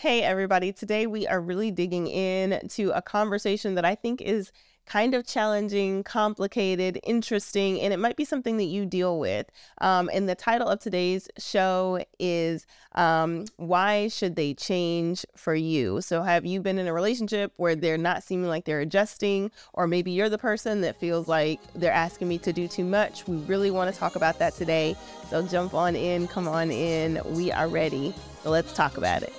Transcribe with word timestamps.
Hey, 0.00 0.22
everybody. 0.22 0.72
Today 0.72 1.06
we 1.06 1.26
are 1.26 1.42
really 1.42 1.70
digging 1.70 2.06
in 2.06 2.66
to 2.68 2.90
a 2.92 3.02
conversation 3.02 3.74
that 3.74 3.84
I 3.84 3.94
think 3.94 4.22
is 4.22 4.50
kind 4.86 5.14
of 5.14 5.26
challenging, 5.26 6.04
complicated, 6.04 6.98
interesting, 7.02 7.78
and 7.82 7.92
it 7.92 7.98
might 7.98 8.16
be 8.16 8.24
something 8.24 8.56
that 8.56 8.64
you 8.64 8.86
deal 8.86 9.18
with. 9.20 9.50
Um, 9.82 10.08
and 10.10 10.26
the 10.26 10.34
title 10.34 10.68
of 10.68 10.80
today's 10.80 11.28
show 11.36 12.02
is 12.18 12.64
um, 12.94 13.44
Why 13.58 14.08
Should 14.08 14.36
They 14.36 14.54
Change 14.54 15.26
for 15.36 15.54
You? 15.54 16.00
So, 16.00 16.22
have 16.22 16.46
you 16.46 16.62
been 16.62 16.78
in 16.78 16.86
a 16.86 16.94
relationship 16.94 17.52
where 17.58 17.76
they're 17.76 17.98
not 17.98 18.22
seeming 18.22 18.48
like 18.48 18.64
they're 18.64 18.80
adjusting, 18.80 19.50
or 19.74 19.86
maybe 19.86 20.12
you're 20.12 20.30
the 20.30 20.38
person 20.38 20.80
that 20.80 20.98
feels 20.98 21.28
like 21.28 21.60
they're 21.74 21.92
asking 21.92 22.26
me 22.26 22.38
to 22.38 22.54
do 22.54 22.66
too 22.68 22.86
much? 22.86 23.28
We 23.28 23.36
really 23.36 23.70
want 23.70 23.92
to 23.92 24.00
talk 24.00 24.16
about 24.16 24.38
that 24.38 24.54
today. 24.54 24.96
So, 25.28 25.46
jump 25.46 25.74
on 25.74 25.94
in, 25.94 26.26
come 26.26 26.48
on 26.48 26.70
in. 26.70 27.20
We 27.26 27.52
are 27.52 27.68
ready. 27.68 28.14
So, 28.42 28.48
let's 28.48 28.72
talk 28.72 28.96
about 28.96 29.22
it. 29.22 29.34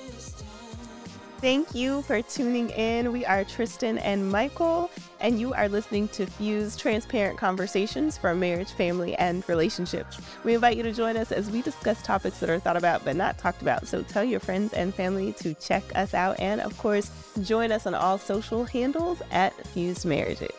Thank 1.41 1.73
you 1.73 2.03
for 2.03 2.21
tuning 2.21 2.69
in. 2.69 3.11
We 3.11 3.25
are 3.25 3.43
Tristin 3.43 3.99
and 4.03 4.31
Michael, 4.31 4.91
and 5.19 5.39
you 5.39 5.55
are 5.55 5.67
listening 5.67 6.07
to 6.09 6.27
Fused 6.27 6.79
Transparent 6.79 7.39
Conversations 7.39 8.15
for 8.15 8.35
Marriage, 8.35 8.69
Family, 8.73 9.15
and 9.15 9.43
Relationships. 9.49 10.21
We 10.43 10.53
invite 10.53 10.77
you 10.77 10.83
to 10.83 10.93
join 10.93 11.17
us 11.17 11.31
as 11.31 11.49
we 11.49 11.63
discuss 11.63 12.03
topics 12.03 12.39
that 12.41 12.51
are 12.51 12.59
thought 12.59 12.77
about 12.77 13.03
but 13.03 13.15
not 13.15 13.39
talked 13.39 13.63
about. 13.63 13.87
So 13.87 14.03
tell 14.03 14.23
your 14.23 14.39
friends 14.39 14.73
and 14.73 14.93
family 14.93 15.33
to 15.39 15.55
check 15.55 15.81
us 15.95 16.13
out, 16.13 16.39
and 16.39 16.61
of 16.61 16.77
course, 16.77 17.09
join 17.41 17.71
us 17.71 17.87
on 17.87 17.95
all 17.95 18.19
social 18.19 18.63
handles 18.63 19.19
at 19.31 19.55
Fused 19.69 20.05
Marriages. 20.05 20.53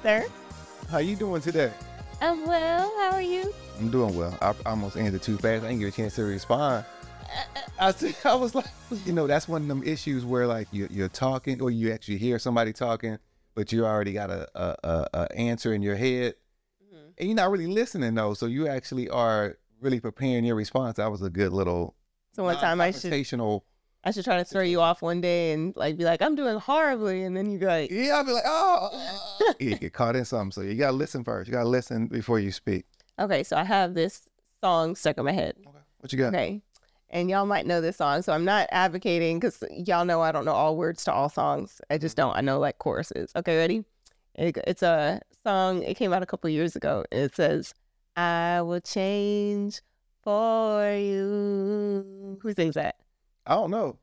Sir? 0.00 0.26
How 0.88 0.98
you 0.98 1.16
doing 1.16 1.42
today? 1.42 1.72
I'm 2.20 2.46
well. 2.46 2.92
How 2.98 3.16
are 3.16 3.20
you? 3.20 3.52
I'm 3.80 3.90
doing 3.90 4.16
well. 4.16 4.38
I 4.40 4.54
almost 4.64 4.96
answered 4.96 5.22
too 5.22 5.38
fast. 5.38 5.64
I 5.64 5.70
didn't 5.70 5.80
get 5.80 5.92
a 5.92 5.96
chance 5.96 6.14
to 6.14 6.22
respond. 6.22 6.84
I 7.78 7.94
I 8.24 8.34
was 8.34 8.54
like, 8.54 8.66
you 9.04 9.12
know, 9.12 9.26
that's 9.26 9.48
one 9.48 9.62
of 9.62 9.68
them 9.68 9.82
issues 9.82 10.24
where 10.24 10.46
like 10.46 10.68
you, 10.72 10.88
you're 10.90 11.08
talking 11.08 11.60
or 11.60 11.70
you 11.70 11.92
actually 11.92 12.18
hear 12.18 12.38
somebody 12.38 12.72
talking, 12.72 13.18
but 13.54 13.72
you 13.72 13.84
already 13.84 14.12
got 14.12 14.30
a, 14.30 14.48
a, 14.54 14.76
a, 14.84 15.08
a 15.14 15.36
answer 15.36 15.72
in 15.74 15.82
your 15.82 15.96
head, 15.96 16.34
mm-hmm. 16.84 17.08
and 17.18 17.28
you're 17.28 17.36
not 17.36 17.50
really 17.50 17.66
listening 17.66 18.14
though. 18.14 18.34
So 18.34 18.46
you 18.46 18.68
actually 18.68 19.08
are 19.08 19.56
really 19.80 20.00
preparing 20.00 20.44
your 20.44 20.56
response. 20.56 20.96
That 20.96 21.10
was 21.10 21.22
a 21.22 21.30
good 21.30 21.52
little. 21.52 21.94
So 22.34 22.44
one 22.44 22.56
uh, 22.56 22.60
time 22.60 22.80
I 22.80 22.90
should. 22.90 23.12
I 24.06 24.12
should 24.12 24.24
try 24.24 24.36
to 24.36 24.44
throw 24.44 24.62
you 24.62 24.80
off 24.80 25.02
one 25.02 25.20
day 25.20 25.52
and 25.52 25.74
like 25.74 25.96
be 25.96 26.04
like, 26.04 26.22
I'm 26.22 26.36
doing 26.36 26.60
horribly, 26.60 27.24
and 27.24 27.36
then 27.36 27.50
you 27.50 27.58
be 27.58 27.66
like, 27.66 27.90
Yeah, 27.90 28.14
I'll 28.14 28.24
be 28.24 28.30
like, 28.30 28.44
oh, 28.46 28.90
uh, 28.92 29.44
uh, 29.44 29.52
you 29.58 29.76
get 29.76 29.92
caught 29.92 30.14
in 30.14 30.24
something. 30.24 30.52
So 30.52 30.60
you 30.60 30.76
gotta 30.76 30.96
listen 30.96 31.24
first. 31.24 31.48
You 31.48 31.54
gotta 31.54 31.68
listen 31.68 32.06
before 32.06 32.38
you 32.38 32.52
speak. 32.52 32.86
Okay, 33.18 33.42
so 33.42 33.56
I 33.56 33.64
have 33.64 33.94
this 33.94 34.28
song 34.60 34.94
stuck 34.94 35.18
in 35.18 35.24
my 35.24 35.32
head. 35.32 35.56
Okay, 35.66 35.78
what 35.98 36.12
you 36.12 36.18
got? 36.20 36.28
Okay, 36.28 36.62
and 37.10 37.30
y'all 37.30 37.46
might 37.46 37.66
know 37.66 37.80
this 37.80 37.96
song. 37.96 38.22
So 38.22 38.32
I'm 38.32 38.44
not 38.44 38.68
advocating 38.70 39.38
because 39.38 39.62
y'all 39.70 40.04
know 40.04 40.22
I 40.22 40.32
don't 40.32 40.44
know 40.44 40.52
all 40.52 40.76
words 40.76 41.04
to 41.04 41.12
all 41.12 41.28
songs. 41.28 41.80
I 41.90 41.98
just 41.98 42.16
mm-hmm. 42.16 42.28
don't. 42.28 42.36
I 42.36 42.40
know 42.40 42.58
like 42.58 42.78
choruses. 42.78 43.32
Okay, 43.36 43.56
ready? 43.56 43.84
It, 44.34 44.58
it's 44.66 44.82
a 44.82 45.20
song. 45.44 45.82
It 45.82 45.94
came 45.94 46.12
out 46.12 46.22
a 46.22 46.26
couple 46.26 46.50
years 46.50 46.76
ago. 46.76 47.04
It 47.10 47.34
says, 47.34 47.74
"I 48.16 48.62
will 48.62 48.80
change 48.80 49.80
for 50.22 50.92
you." 50.92 52.38
Who 52.42 52.52
sings 52.52 52.74
that? 52.74 52.96
I 53.46 53.54
don't 53.54 53.70
know. 53.70 53.98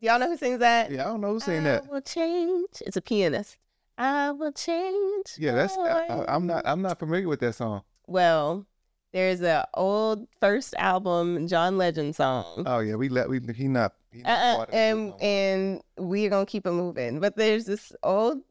Y'all 0.00 0.18
know 0.18 0.28
who 0.28 0.36
sings 0.36 0.60
that? 0.60 0.90
Yeah, 0.90 1.02
I 1.02 1.04
don't 1.04 1.20
know 1.20 1.32
who 1.32 1.40
sings 1.40 1.64
that. 1.64 1.84
I 1.84 1.92
will 1.92 2.02
change. 2.02 2.82
It's 2.82 2.96
a 2.96 3.00
pianist. 3.00 3.56
I 3.98 4.30
will 4.30 4.52
change. 4.52 5.34
Yeah, 5.38 5.52
that's. 5.52 5.76
I, 5.76 6.24
I'm 6.28 6.46
not. 6.46 6.62
I'm 6.66 6.82
not 6.82 6.98
familiar 6.98 7.28
with 7.28 7.40
that 7.40 7.54
song. 7.54 7.82
Well, 8.06 8.66
there's 9.16 9.40
a 9.40 9.66
old 9.72 10.28
first 10.40 10.74
album 10.76 11.48
John 11.48 11.78
Legend 11.78 12.14
song. 12.14 12.64
Oh 12.66 12.80
yeah, 12.80 12.96
we 12.96 13.08
let 13.08 13.30
we 13.30 13.40
he 13.54 13.66
not. 13.66 13.94
He 14.12 14.20
not 14.20 14.30
uh-uh, 14.30 14.66
and 14.72 15.14
and 15.22 15.82
we're 15.96 16.28
gonna 16.28 16.44
keep 16.44 16.66
it 16.66 16.72
moving. 16.72 17.18
But 17.18 17.36
there's 17.36 17.64
this 17.64 17.92
old 18.02 18.42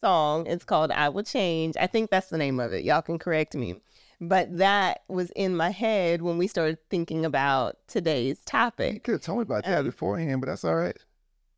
song. 0.00 0.46
It's 0.46 0.64
called 0.64 0.90
"I 0.92 1.10
Will 1.10 1.24
Change." 1.24 1.76
I 1.78 1.86
think 1.86 2.10
that's 2.10 2.28
the 2.28 2.38
name 2.38 2.58
of 2.58 2.72
it. 2.72 2.84
Y'all 2.84 3.02
can 3.02 3.18
correct 3.18 3.54
me. 3.54 3.76
But 4.18 4.56
that 4.56 5.02
was 5.08 5.30
in 5.32 5.56
my 5.56 5.70
head 5.70 6.22
when 6.22 6.38
we 6.38 6.46
started 6.46 6.78
thinking 6.88 7.26
about 7.26 7.76
today's 7.86 8.38
topic. 8.46 8.94
You 8.94 9.00
could 9.00 9.12
have 9.12 9.20
told 9.20 9.38
me 9.40 9.42
about 9.42 9.64
that 9.64 9.80
um, 9.80 9.84
beforehand, 9.84 10.40
but 10.40 10.46
that's 10.46 10.64
all 10.64 10.76
right. 10.76 10.96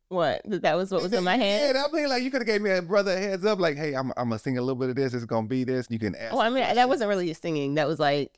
What? 0.09 0.41
That 0.45 0.75
was 0.75 0.91
what 0.91 1.03
was 1.03 1.13
in 1.13 1.23
my 1.23 1.37
head? 1.37 1.73
Yeah, 1.75 1.85
I 1.85 1.91
mean, 1.95 2.09
like 2.09 2.23
you 2.23 2.31
could 2.31 2.41
have 2.41 2.47
gave 2.47 2.61
me 2.61 2.71
a 2.71 2.81
brother 2.81 3.17
heads 3.17 3.45
up, 3.45 3.59
like, 3.59 3.77
hey, 3.77 3.93
I'm, 3.93 4.11
I'm 4.17 4.27
gonna 4.27 4.39
sing 4.39 4.57
a 4.57 4.61
little 4.61 4.75
bit 4.75 4.89
of 4.89 4.97
this. 4.97 5.13
It's 5.13 5.23
gonna 5.23 5.47
be 5.47 5.63
this. 5.63 5.87
You 5.89 5.99
can 5.99 6.15
ask. 6.15 6.33
Oh, 6.33 6.41
I 6.41 6.49
mean, 6.49 6.63
that 6.63 6.89
wasn't 6.89 7.07
really 7.07 7.33
singing. 7.33 7.75
That 7.75 7.87
was 7.87 7.99
like 7.99 8.37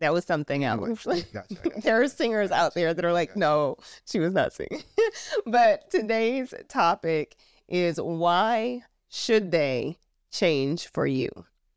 that 0.00 0.12
was 0.12 0.24
something 0.24 0.64
else. 0.64 1.04
Gotcha, 1.04 1.54
gotcha. 1.54 1.80
there 1.82 2.00
are 2.00 2.08
singers 2.08 2.50
out 2.50 2.74
there 2.74 2.94
that 2.94 3.04
are 3.04 3.12
like, 3.12 3.36
no, 3.36 3.76
she 4.04 4.18
was 4.18 4.32
not 4.32 4.52
singing. 4.52 4.82
but 5.46 5.90
today's 5.90 6.54
topic 6.68 7.36
is 7.68 8.00
why 8.00 8.82
should 9.08 9.50
they 9.50 9.98
change 10.30 10.86
for 10.88 11.06
you? 11.06 11.30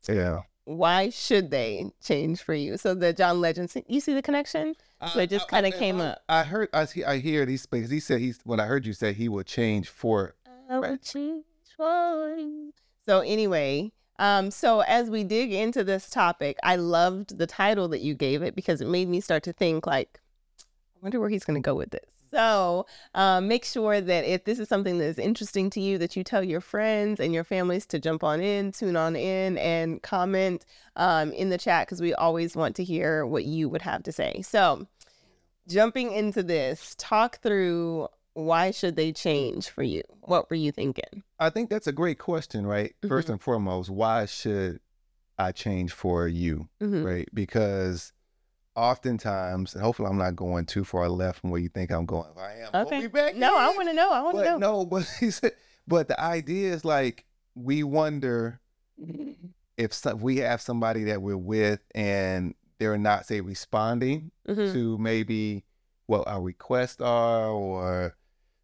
Yeah. 0.08 0.40
Why 0.64 1.10
should 1.10 1.50
they 1.50 1.90
change 2.02 2.42
for 2.42 2.54
you? 2.54 2.76
So 2.76 2.94
the 2.94 3.12
John 3.12 3.40
Legend, 3.40 3.72
you 3.88 4.00
see 4.00 4.14
the 4.14 4.22
connection? 4.22 4.74
So 5.12 5.18
uh, 5.18 5.22
it 5.24 5.30
just 5.30 5.48
kind 5.48 5.66
of 5.66 5.74
came 5.74 6.00
I, 6.00 6.10
up. 6.10 6.22
I 6.28 6.42
heard, 6.44 6.68
I, 6.72 6.84
see. 6.84 7.02
I 7.04 7.18
hear 7.18 7.44
these 7.44 7.66
because 7.66 7.90
he 7.90 7.98
said 7.98 8.20
he's. 8.20 8.38
When 8.44 8.60
I 8.60 8.66
heard 8.66 8.86
you 8.86 8.92
say 8.92 9.12
he 9.12 9.28
will 9.28 9.42
change 9.42 9.88
for. 9.88 10.36
I 10.70 10.78
will 10.78 10.96
change 10.98 11.44
for 11.76 12.36
you. 12.38 12.72
So 13.04 13.20
anyway, 13.20 13.90
um, 14.22 14.52
so 14.52 14.80
as 14.80 15.10
we 15.10 15.24
dig 15.24 15.52
into 15.52 15.82
this 15.82 16.08
topic, 16.08 16.56
I 16.62 16.76
loved 16.76 17.38
the 17.38 17.46
title 17.48 17.88
that 17.88 18.02
you 18.02 18.14
gave 18.14 18.40
it 18.40 18.54
because 18.54 18.80
it 18.80 18.86
made 18.86 19.08
me 19.08 19.20
start 19.20 19.42
to 19.42 19.52
think 19.52 19.84
like, 19.84 20.20
I 20.60 20.98
wonder 21.02 21.18
where 21.18 21.28
he's 21.28 21.42
going 21.44 21.60
to 21.60 21.66
go 21.66 21.74
with 21.74 21.90
this. 21.90 22.08
So 22.30 22.86
um, 23.16 23.48
make 23.48 23.64
sure 23.64 24.00
that 24.00 24.24
if 24.24 24.44
this 24.44 24.60
is 24.60 24.68
something 24.68 24.98
that 24.98 25.06
is 25.06 25.18
interesting 25.18 25.70
to 25.70 25.80
you, 25.80 25.98
that 25.98 26.14
you 26.14 26.22
tell 26.22 26.44
your 26.44 26.60
friends 26.60 27.18
and 27.18 27.34
your 27.34 27.42
families 27.42 27.84
to 27.86 27.98
jump 27.98 28.22
on 28.22 28.40
in, 28.40 28.70
tune 28.70 28.94
on 28.94 29.16
in, 29.16 29.58
and 29.58 30.00
comment 30.02 30.66
um, 30.94 31.32
in 31.32 31.50
the 31.50 31.58
chat 31.58 31.88
because 31.88 32.00
we 32.00 32.14
always 32.14 32.54
want 32.54 32.76
to 32.76 32.84
hear 32.84 33.26
what 33.26 33.44
you 33.44 33.68
would 33.68 33.82
have 33.82 34.04
to 34.04 34.12
say. 34.12 34.40
So 34.42 34.86
jumping 35.66 36.12
into 36.12 36.44
this, 36.44 36.94
talk 36.96 37.40
through 37.40 38.06
why 38.34 38.70
should 38.70 38.96
they 38.96 39.12
change 39.12 39.68
for 39.68 39.82
you? 39.82 40.02
What 40.22 40.48
were 40.48 40.56
you 40.56 40.72
thinking? 40.72 41.22
I 41.38 41.50
think 41.50 41.70
that's 41.70 41.86
a 41.86 41.92
great 41.92 42.18
question, 42.18 42.66
right? 42.66 42.94
Mm-hmm. 42.98 43.08
First 43.08 43.28
and 43.28 43.40
foremost, 43.40 43.90
why 43.90 44.26
should 44.26 44.80
I 45.38 45.52
change 45.52 45.92
for 45.92 46.26
you, 46.26 46.68
mm-hmm. 46.80 47.04
right? 47.04 47.28
Because 47.32 48.12
oftentimes, 48.74 49.74
and 49.74 49.82
hopefully 49.82 50.08
I'm 50.08 50.18
not 50.18 50.36
going 50.36 50.66
too 50.66 50.84
far 50.84 51.08
left 51.08 51.40
from 51.40 51.50
where 51.50 51.60
you 51.60 51.68
think 51.68 51.90
I'm 51.90 52.06
going. 52.06 52.30
If 52.34 52.38
I 52.38 52.54
am, 52.60 52.86
okay. 52.86 53.06
back 53.06 53.36
no, 53.36 53.54
in. 53.54 53.62
I 53.62 53.68
want 53.68 53.88
to 53.88 53.94
know. 53.94 54.10
I 54.10 54.20
want 54.22 54.38
to 54.38 54.44
know. 54.44 54.58
No, 54.58 54.86
but 54.86 55.08
he 55.20 55.30
said, 55.30 55.52
but 55.86 56.08
the 56.08 56.20
idea 56.20 56.72
is 56.72 56.84
like 56.84 57.24
we 57.54 57.82
wonder 57.82 58.60
if 59.76 59.92
some, 59.92 60.20
we 60.20 60.38
have 60.38 60.60
somebody 60.60 61.04
that 61.04 61.20
we're 61.20 61.36
with 61.36 61.80
and 61.94 62.54
they're 62.78 62.98
not 62.98 63.26
say 63.26 63.40
responding 63.40 64.30
mm-hmm. 64.48 64.72
to 64.72 64.98
maybe 64.98 65.64
what 66.06 66.26
our 66.26 66.42
requests 66.42 67.00
are 67.00 67.48
or 67.48 68.16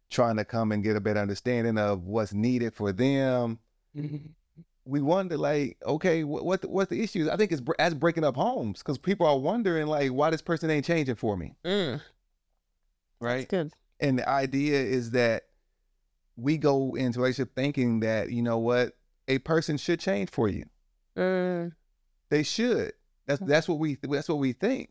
trying 0.09 0.37
to 0.37 0.45
come 0.45 0.71
and 0.71 0.83
get 0.83 0.95
a 0.95 0.99
better 0.99 1.19
understanding 1.19 1.77
of 1.77 2.05
what's 2.05 2.33
needed 2.33 2.73
for 2.73 2.91
them. 2.91 3.59
Mm-hmm. 3.95 4.17
We 4.85 5.01
wonder, 5.01 5.37
like, 5.37 5.77
okay, 5.85 6.23
what 6.23 6.43
what 6.43 6.61
the, 6.61 6.69
what's 6.69 6.89
the 6.89 7.01
issues? 7.01 7.27
I 7.27 7.37
think 7.37 7.51
it's 7.51 7.61
as 7.77 7.93
breaking 7.93 8.23
up 8.23 8.35
homes 8.35 8.79
because 8.79 8.97
people 8.97 9.27
are 9.27 9.37
wondering, 9.37 9.85
like, 9.87 10.09
why 10.11 10.31
this 10.31 10.41
person 10.41 10.71
ain't 10.71 10.85
changing 10.85 11.15
for 11.15 11.37
me, 11.37 11.55
mm. 11.63 12.01
right? 13.19 13.47
That's 13.49 13.51
good. 13.51 13.73
And 13.99 14.17
the 14.17 14.27
idea 14.27 14.81
is 14.81 15.11
that 15.11 15.43
we 16.37 16.57
go 16.57 16.95
into 16.95 17.19
relationship 17.19 17.53
thinking 17.53 17.99
that 17.99 18.31
you 18.31 18.41
know 18.41 18.57
what 18.57 18.93
a 19.27 19.37
person 19.39 19.77
should 19.77 19.99
change 19.99 20.29
for 20.31 20.47
you. 20.47 20.65
Mm. 21.15 21.73
They 22.29 22.43
should. 22.43 22.93
That's 23.27 23.41
that's 23.41 23.67
what 23.67 23.77
we 23.77 23.97
that's 24.01 24.29
what 24.29 24.39
we 24.39 24.53
think. 24.53 24.89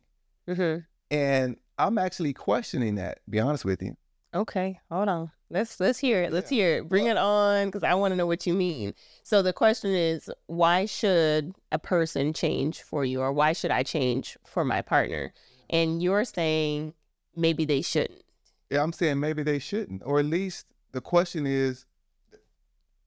Mm-hmm. 0.48 0.80
And 1.10 1.56
I'm 1.76 1.98
actually 1.98 2.34
questioning 2.34 2.96
that. 2.96 3.18
Be 3.28 3.40
honest 3.40 3.64
with 3.64 3.82
you. 3.82 3.96
Okay, 4.34 4.78
hold 4.90 5.08
on. 5.08 5.30
Let's 5.50 5.80
let's 5.80 5.98
hear 5.98 6.22
it. 6.22 6.32
Let's 6.32 6.52
yeah. 6.52 6.56
hear 6.56 6.76
it. 6.76 6.88
Bring 6.88 7.04
well, 7.04 7.16
it 7.16 7.18
on 7.18 7.66
because 7.66 7.82
I 7.82 7.94
want 7.94 8.12
to 8.12 8.16
know 8.16 8.26
what 8.26 8.46
you 8.46 8.52
mean. 8.52 8.92
So 9.22 9.40
the 9.40 9.54
question 9.54 9.90
is, 9.94 10.30
why 10.46 10.84
should 10.84 11.54
a 11.72 11.78
person 11.78 12.34
change 12.34 12.82
for 12.82 13.04
you, 13.04 13.20
or 13.22 13.32
why 13.32 13.54
should 13.54 13.70
I 13.70 13.82
change 13.82 14.36
for 14.46 14.64
my 14.64 14.82
partner? 14.82 15.32
And 15.70 16.02
you're 16.02 16.24
saying 16.24 16.92
maybe 17.34 17.64
they 17.64 17.80
shouldn't. 17.80 18.22
Yeah, 18.70 18.82
I'm 18.82 18.92
saying 18.92 19.18
maybe 19.20 19.42
they 19.42 19.58
shouldn't, 19.58 20.02
or 20.04 20.18
at 20.18 20.26
least 20.26 20.66
the 20.92 21.00
question 21.00 21.46
is, 21.46 21.86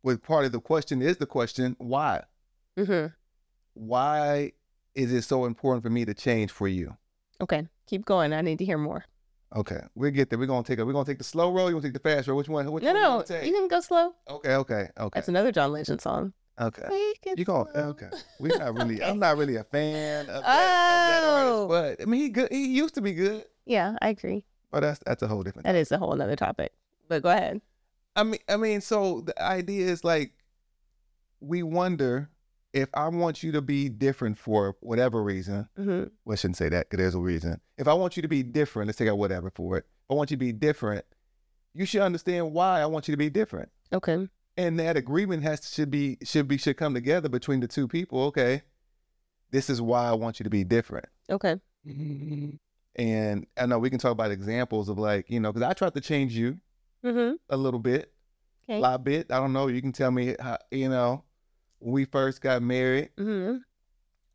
with 0.01 0.23
part 0.23 0.45
of 0.45 0.51
the 0.51 0.59
question 0.59 1.03
is 1.03 1.17
the 1.17 1.27
question 1.27 1.75
why. 1.77 2.23
Mm-hmm. 2.77 3.13
Why 3.73 4.53
is 4.95 5.13
it 5.13 5.21
so 5.21 5.45
important 5.45 5.83
for 5.83 5.91
me 5.91 6.05
to 6.05 6.15
change 6.15 6.51
for 6.51 6.67
you? 6.67 6.97
Okay, 7.39 7.67
keep 7.85 8.05
going. 8.05 8.33
I 8.33 8.41
need 8.41 8.57
to 8.57 8.65
hear 8.65 8.79
more. 8.79 9.05
Okay, 9.53 9.81
we'll 9.95 10.11
get 10.11 10.29
there. 10.29 10.39
We're 10.39 10.45
gonna 10.45 10.63
take 10.63 10.79
a. 10.79 10.85
We're 10.85 10.93
gonna 10.93 11.05
take 11.05 11.17
the 11.17 11.25
slow 11.25 11.51
road. 11.51 11.67
You 11.67 11.75
want 11.75 11.83
to 11.83 11.89
take 11.89 12.01
the 12.01 12.09
fast 12.09 12.27
road? 12.27 12.35
Which 12.35 12.47
one? 12.47 12.71
Which 12.71 12.83
no, 12.83 12.93
one 12.93 13.25
no, 13.29 13.35
you, 13.41 13.47
you 13.47 13.53
can 13.53 13.67
go 13.67 13.81
slow. 13.81 14.13
Okay, 14.29 14.55
okay, 14.55 14.87
okay. 14.97 15.17
That's 15.17 15.27
another 15.27 15.51
John 15.51 15.73
Legend 15.73 15.99
song. 15.99 16.31
Okay, 16.59 17.13
you 17.35 17.43
go. 17.43 17.67
Okay, 17.75 18.09
we're 18.39 18.57
not 18.57 18.73
really. 18.73 19.03
I'm 19.03 19.19
not 19.19 19.37
really 19.37 19.57
a 19.57 19.63
fan 19.65 20.21
of 20.21 20.27
that, 20.27 20.35
oh. 20.35 20.37
Of 20.37 20.43
that 20.43 21.23
artist, 21.23 21.53
oh. 21.53 21.67
but 21.67 22.01
I 22.01 22.05
mean, 22.05 22.21
he 22.21 22.29
good. 22.29 22.49
He 22.49 22.67
used 22.67 22.95
to 22.95 23.01
be 23.01 23.13
good. 23.13 23.45
Yeah, 23.65 23.97
I 24.01 24.09
agree. 24.09 24.45
But 24.71 24.81
that's 24.81 24.99
that's 25.05 25.21
a 25.21 25.27
whole 25.27 25.43
different. 25.43 25.65
That 25.65 25.75
is 25.75 25.91
a 25.91 25.97
whole 25.97 26.13
another 26.13 26.37
topic. 26.37 26.71
But 27.09 27.21
go 27.21 27.29
ahead. 27.29 27.59
I 28.15 28.23
mean, 28.23 28.39
I 28.47 28.55
mean, 28.55 28.79
so 28.79 29.19
the 29.21 29.41
idea 29.41 29.87
is 29.87 30.05
like, 30.05 30.31
we 31.41 31.61
wonder 31.61 32.29
if 32.73 32.89
I 32.93 33.07
want 33.09 33.43
you 33.43 33.51
to 33.53 33.61
be 33.61 33.89
different 33.89 34.37
for 34.37 34.75
whatever 34.79 35.21
reason. 35.21 35.67
Mm-hmm. 35.77 36.03
Well, 36.25 36.33
I 36.33 36.35
shouldn't 36.35 36.57
say 36.57 36.69
that 36.69 36.89
because 36.89 37.01
there's 37.03 37.15
a 37.15 37.19
reason. 37.19 37.59
If 37.77 37.87
I 37.87 37.93
want 37.93 38.15
you 38.15 38.21
to 38.21 38.27
be 38.29 38.43
different, 38.43 38.87
let's 38.87 38.97
take 38.97 39.09
out 39.09 39.17
whatever 39.17 39.49
for 39.49 39.77
it. 39.77 39.85
I 40.09 40.13
want 40.13 40.31
you 40.31 40.37
to 40.37 40.39
be 40.39 40.51
different, 40.53 41.05
you 41.73 41.85
should 41.85 42.01
understand 42.01 42.51
why 42.53 42.81
I 42.81 42.85
want 42.85 43.07
you 43.07 43.13
to 43.13 43.17
be 43.17 43.29
different. 43.29 43.69
Okay. 43.93 44.27
And 44.57 44.79
that 44.79 44.97
agreement 44.97 45.43
has 45.43 45.59
to, 45.61 45.67
should 45.67 45.89
be 45.91 46.17
should 46.23 46.47
be 46.47 46.57
should 46.57 46.75
come 46.77 46.93
together 46.93 47.29
between 47.29 47.61
the 47.61 47.67
two 47.67 47.87
people. 47.87 48.23
Okay, 48.25 48.61
this 49.51 49.69
is 49.69 49.81
why 49.81 50.05
I 50.07 50.13
want 50.13 50.39
you 50.39 50.43
to 50.43 50.49
be 50.49 50.63
different. 50.63 51.05
Okay. 51.29 51.55
And 52.97 53.47
I 53.57 53.65
know 53.67 53.79
we 53.79 53.89
can 53.89 53.99
talk 53.99 54.11
about 54.11 54.31
examples 54.31 54.89
of 54.89 54.97
like 54.97 55.29
you 55.29 55.39
know 55.39 55.51
because 55.53 55.67
I 55.67 55.73
tried 55.73 55.93
to 55.93 56.01
change 56.01 56.35
you 56.35 56.59
Mm-hmm. 57.05 57.35
a 57.49 57.57
little 57.57 57.79
bit, 57.79 58.11
Okay. 58.69 58.77
a 58.77 58.79
lot 58.79 59.03
bit. 59.03 59.31
I 59.31 59.37
don't 59.37 59.53
know. 59.53 59.67
You 59.67 59.81
can 59.81 59.91
tell 59.91 60.11
me 60.11 60.35
how 60.39 60.57
you 60.69 60.87
know 60.89 61.23
when 61.81 61.93
we 61.93 62.05
first 62.05 62.41
got 62.41 62.61
married. 62.61 63.09
Mm-hmm. 63.17 63.57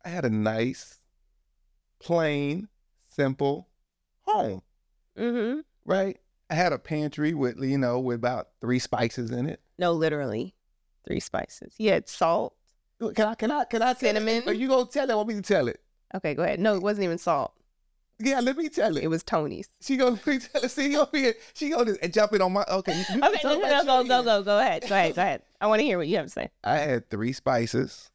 I 0.05 0.09
had 0.09 0.25
a 0.25 0.29
nice, 0.29 0.99
plain, 1.99 2.67
simple 3.15 3.67
home, 4.21 4.61
Mm-hmm. 5.17 5.59
right? 5.85 6.17
I 6.49 6.55
had 6.55 6.71
a 6.71 6.77
pantry 6.79 7.33
with 7.33 7.59
you 7.59 7.77
know 7.77 7.99
with 7.99 8.15
about 8.15 8.49
three 8.61 8.79
spices 8.79 9.31
in 9.31 9.47
it. 9.49 9.59
No, 9.79 9.91
literally. 9.93 10.55
Three 11.05 11.19
spices. 11.19 11.73
You 11.77 11.89
had 11.91 12.07
salt. 12.07 12.55
Can 13.15 13.27
I? 13.27 13.35
Can 13.35 13.51
I? 13.51 13.63
Can 13.65 13.81
I? 13.81 13.93
tell? 13.93 13.95
Cinnamon. 13.95 14.43
Are 14.47 14.53
you 14.53 14.67
gonna 14.67 14.85
tell 14.85 15.09
it? 15.09 15.11
I 15.11 15.15
want 15.15 15.27
me 15.29 15.33
to 15.35 15.41
tell 15.41 15.67
it? 15.67 15.81
Okay, 16.15 16.35
go 16.35 16.43
ahead. 16.43 16.59
No, 16.59 16.75
it 16.75 16.81
wasn't 16.81 17.03
even 17.05 17.17
salt. 17.17 17.53
Yeah, 18.19 18.39
let 18.39 18.57
me 18.57 18.67
tell 18.69 18.97
it. 18.97 19.03
It 19.03 19.07
was 19.07 19.23
Tony's. 19.23 19.69
She 19.79 19.95
gonna 19.95 20.11
let 20.11 20.27
me 20.27 20.39
tell 20.39 20.63
it. 20.63 20.71
See, 20.71 20.91
you 20.91 21.01
over 21.01 21.17
here. 21.17 21.35
She 21.53 21.69
gonna 21.69 21.95
just 21.95 22.13
jump 22.13 22.33
in 22.33 22.41
on 22.41 22.51
my. 22.51 22.63
Okay, 22.69 22.93
you, 22.93 22.99
you 22.99 23.21
can 23.21 23.23
Okay, 23.23 23.39
no, 23.43 23.59
no, 23.59 23.83
go, 23.83 24.03
go, 24.03 24.23
go, 24.23 24.43
go 24.43 24.59
ahead. 24.59 24.85
Go 24.87 24.95
ahead, 24.95 25.15
go 25.15 25.21
ahead. 25.21 25.41
I 25.61 25.67
want 25.67 25.79
to 25.79 25.85
hear 25.85 25.97
what 25.97 26.07
you 26.07 26.17
have 26.17 26.25
to 26.25 26.31
say. 26.31 26.49
I 26.63 26.77
had 26.77 27.09
three 27.09 27.33
spices. 27.33 28.09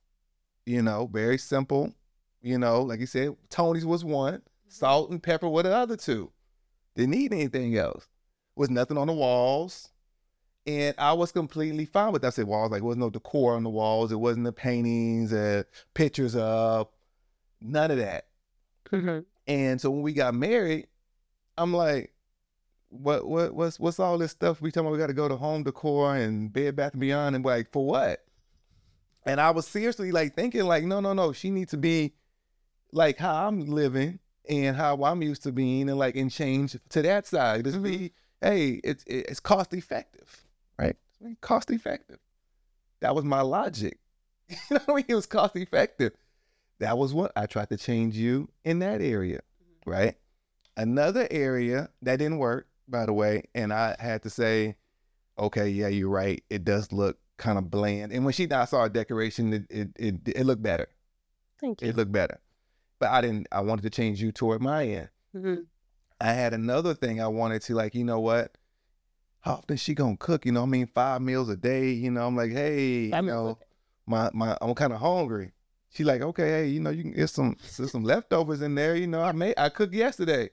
You 0.66 0.82
know, 0.82 1.08
very 1.12 1.38
simple. 1.38 1.92
You 2.40 2.58
know, 2.58 2.82
like 2.82 2.98
you 3.00 3.06
said, 3.06 3.36
Tony's 3.48 3.86
was 3.86 4.04
one. 4.04 4.42
Salt 4.68 5.10
and 5.10 5.22
pepper 5.22 5.48
were 5.48 5.62
the 5.62 5.74
other 5.74 5.96
two. 5.96 6.32
Didn't 6.96 7.10
need 7.10 7.32
anything 7.32 7.76
else. 7.76 8.08
Was 8.56 8.70
nothing 8.70 8.98
on 8.98 9.06
the 9.06 9.12
walls. 9.12 9.90
And 10.66 10.94
I 10.98 11.12
was 11.12 11.32
completely 11.32 11.84
fine 11.84 12.12
with 12.12 12.22
that. 12.22 12.28
I 12.28 12.30
said 12.30 12.46
walls, 12.46 12.70
like 12.70 12.80
there 12.80 12.88
was 12.88 12.96
no 12.96 13.10
decor 13.10 13.54
on 13.54 13.64
the 13.64 13.70
walls. 13.70 14.12
It 14.12 14.16
wasn't 14.16 14.44
the 14.44 14.52
paintings 14.52 15.32
and 15.32 15.64
pictures 15.94 16.36
of 16.36 16.88
none 17.60 17.90
of 17.90 17.98
that. 17.98 18.26
Mm-hmm. 18.90 19.20
And 19.46 19.80
so 19.80 19.90
when 19.90 20.02
we 20.02 20.12
got 20.12 20.34
married, 20.34 20.86
I'm 21.58 21.72
like, 21.72 22.12
what 22.88 23.26
what 23.26 23.54
what's 23.54 23.80
what's 23.80 23.98
all 23.98 24.18
this 24.18 24.32
stuff 24.32 24.60
we 24.60 24.70
talking 24.70 24.86
about 24.86 24.92
we 24.92 24.98
gotta 24.98 25.14
go 25.14 25.26
to 25.26 25.36
home 25.36 25.62
decor 25.62 26.14
and 26.14 26.52
bed 26.52 26.76
bath 26.76 26.92
and 26.92 27.00
beyond 27.00 27.34
and 27.34 27.44
like 27.44 27.72
for 27.72 27.86
what? 27.86 28.24
And 29.24 29.40
I 29.40 29.50
was 29.50 29.66
seriously 29.66 30.12
like 30.12 30.34
thinking 30.34 30.64
like, 30.64 30.84
no, 30.84 31.00
no, 31.00 31.12
no, 31.12 31.32
she 31.32 31.50
needs 31.50 31.70
to 31.70 31.76
be 31.76 32.14
like 32.92 33.18
how 33.18 33.46
I'm 33.46 33.66
living 33.66 34.18
and 34.48 34.76
how 34.76 35.02
I'm 35.04 35.22
used 35.22 35.44
to 35.44 35.52
being 35.52 35.88
and 35.88 35.98
like 35.98 36.16
and 36.16 36.30
change 36.30 36.76
to 36.90 37.02
that 37.02 37.26
side. 37.26 37.64
Just 37.64 37.82
be, 37.82 37.90
mm-hmm. 37.90 38.48
hey, 38.48 38.80
it's 38.84 39.04
it's 39.06 39.40
cost 39.40 39.72
effective, 39.74 40.44
right? 40.78 40.96
Cost 41.40 41.70
effective. 41.70 42.18
That 43.00 43.14
was 43.14 43.24
my 43.24 43.40
logic. 43.40 43.98
you 44.48 44.56
know 44.70 44.80
what 44.84 44.88
I 44.88 44.94
mean? 44.96 45.04
It 45.08 45.14
was 45.14 45.26
cost 45.26 45.56
effective. 45.56 46.12
That 46.82 46.98
was 46.98 47.14
what 47.14 47.30
I 47.36 47.46
tried 47.46 47.68
to 47.68 47.76
change 47.76 48.16
you 48.16 48.48
in 48.64 48.80
that 48.80 49.00
area, 49.00 49.42
right? 49.86 50.16
Another 50.76 51.28
area 51.30 51.90
that 52.02 52.16
didn't 52.16 52.38
work, 52.38 52.66
by 52.88 53.06
the 53.06 53.12
way, 53.12 53.44
and 53.54 53.72
I 53.72 53.94
had 54.00 54.24
to 54.24 54.30
say, 54.30 54.74
okay, 55.38 55.68
yeah, 55.68 55.86
you're 55.86 56.08
right. 56.08 56.42
It 56.50 56.64
does 56.64 56.90
look 56.90 57.18
kind 57.36 57.56
of 57.56 57.70
bland. 57.70 58.10
And 58.10 58.24
when 58.24 58.34
she 58.34 58.50
I 58.50 58.64
saw 58.64 58.82
a 58.82 58.90
decoration, 58.90 59.52
it 59.52 59.66
it 59.70 59.88
it, 59.94 60.14
it 60.26 60.44
looked 60.44 60.64
better. 60.64 60.88
Thank 61.60 61.82
you. 61.82 61.88
It 61.88 61.96
looked 61.96 62.10
better. 62.10 62.40
But 62.98 63.10
I 63.10 63.20
didn't. 63.20 63.46
I 63.52 63.60
wanted 63.60 63.82
to 63.82 63.90
change 63.90 64.20
you 64.20 64.32
toward 64.32 64.60
my 64.60 64.84
end. 64.84 65.08
Mm-hmm. 65.36 65.62
I 66.20 66.32
had 66.32 66.52
another 66.52 66.94
thing 66.94 67.20
I 67.20 67.28
wanted 67.28 67.62
to 67.62 67.76
like. 67.76 67.94
You 67.94 68.02
know 68.02 68.18
what? 68.18 68.58
How 69.42 69.52
often 69.52 69.76
she 69.76 69.94
gonna 69.94 70.16
cook? 70.16 70.44
You 70.44 70.50
know, 70.50 70.64
I 70.64 70.66
mean, 70.66 70.88
five 70.88 71.22
meals 71.22 71.48
a 71.48 71.56
day. 71.56 71.92
You 71.92 72.10
know, 72.10 72.26
I'm 72.26 72.34
like, 72.34 72.50
hey, 72.50 73.04
you 73.04 73.22
know, 73.22 73.56
my 74.04 74.30
my 74.32 74.58
I'm 74.60 74.74
kind 74.74 74.92
of 74.92 74.98
hungry. 74.98 75.52
She 75.92 76.04
like, 76.04 76.22
okay, 76.22 76.48
hey, 76.48 76.66
you 76.68 76.80
know, 76.80 76.90
you 76.90 77.02
can 77.02 77.12
get 77.12 77.28
some 77.28 77.56
there's 77.76 77.92
some 77.92 78.04
leftovers 78.04 78.62
in 78.62 78.74
there. 78.74 78.96
You 78.96 79.06
know, 79.06 79.22
I 79.22 79.32
made 79.32 79.54
I 79.58 79.68
cooked 79.68 79.92
yesterday, 79.92 80.48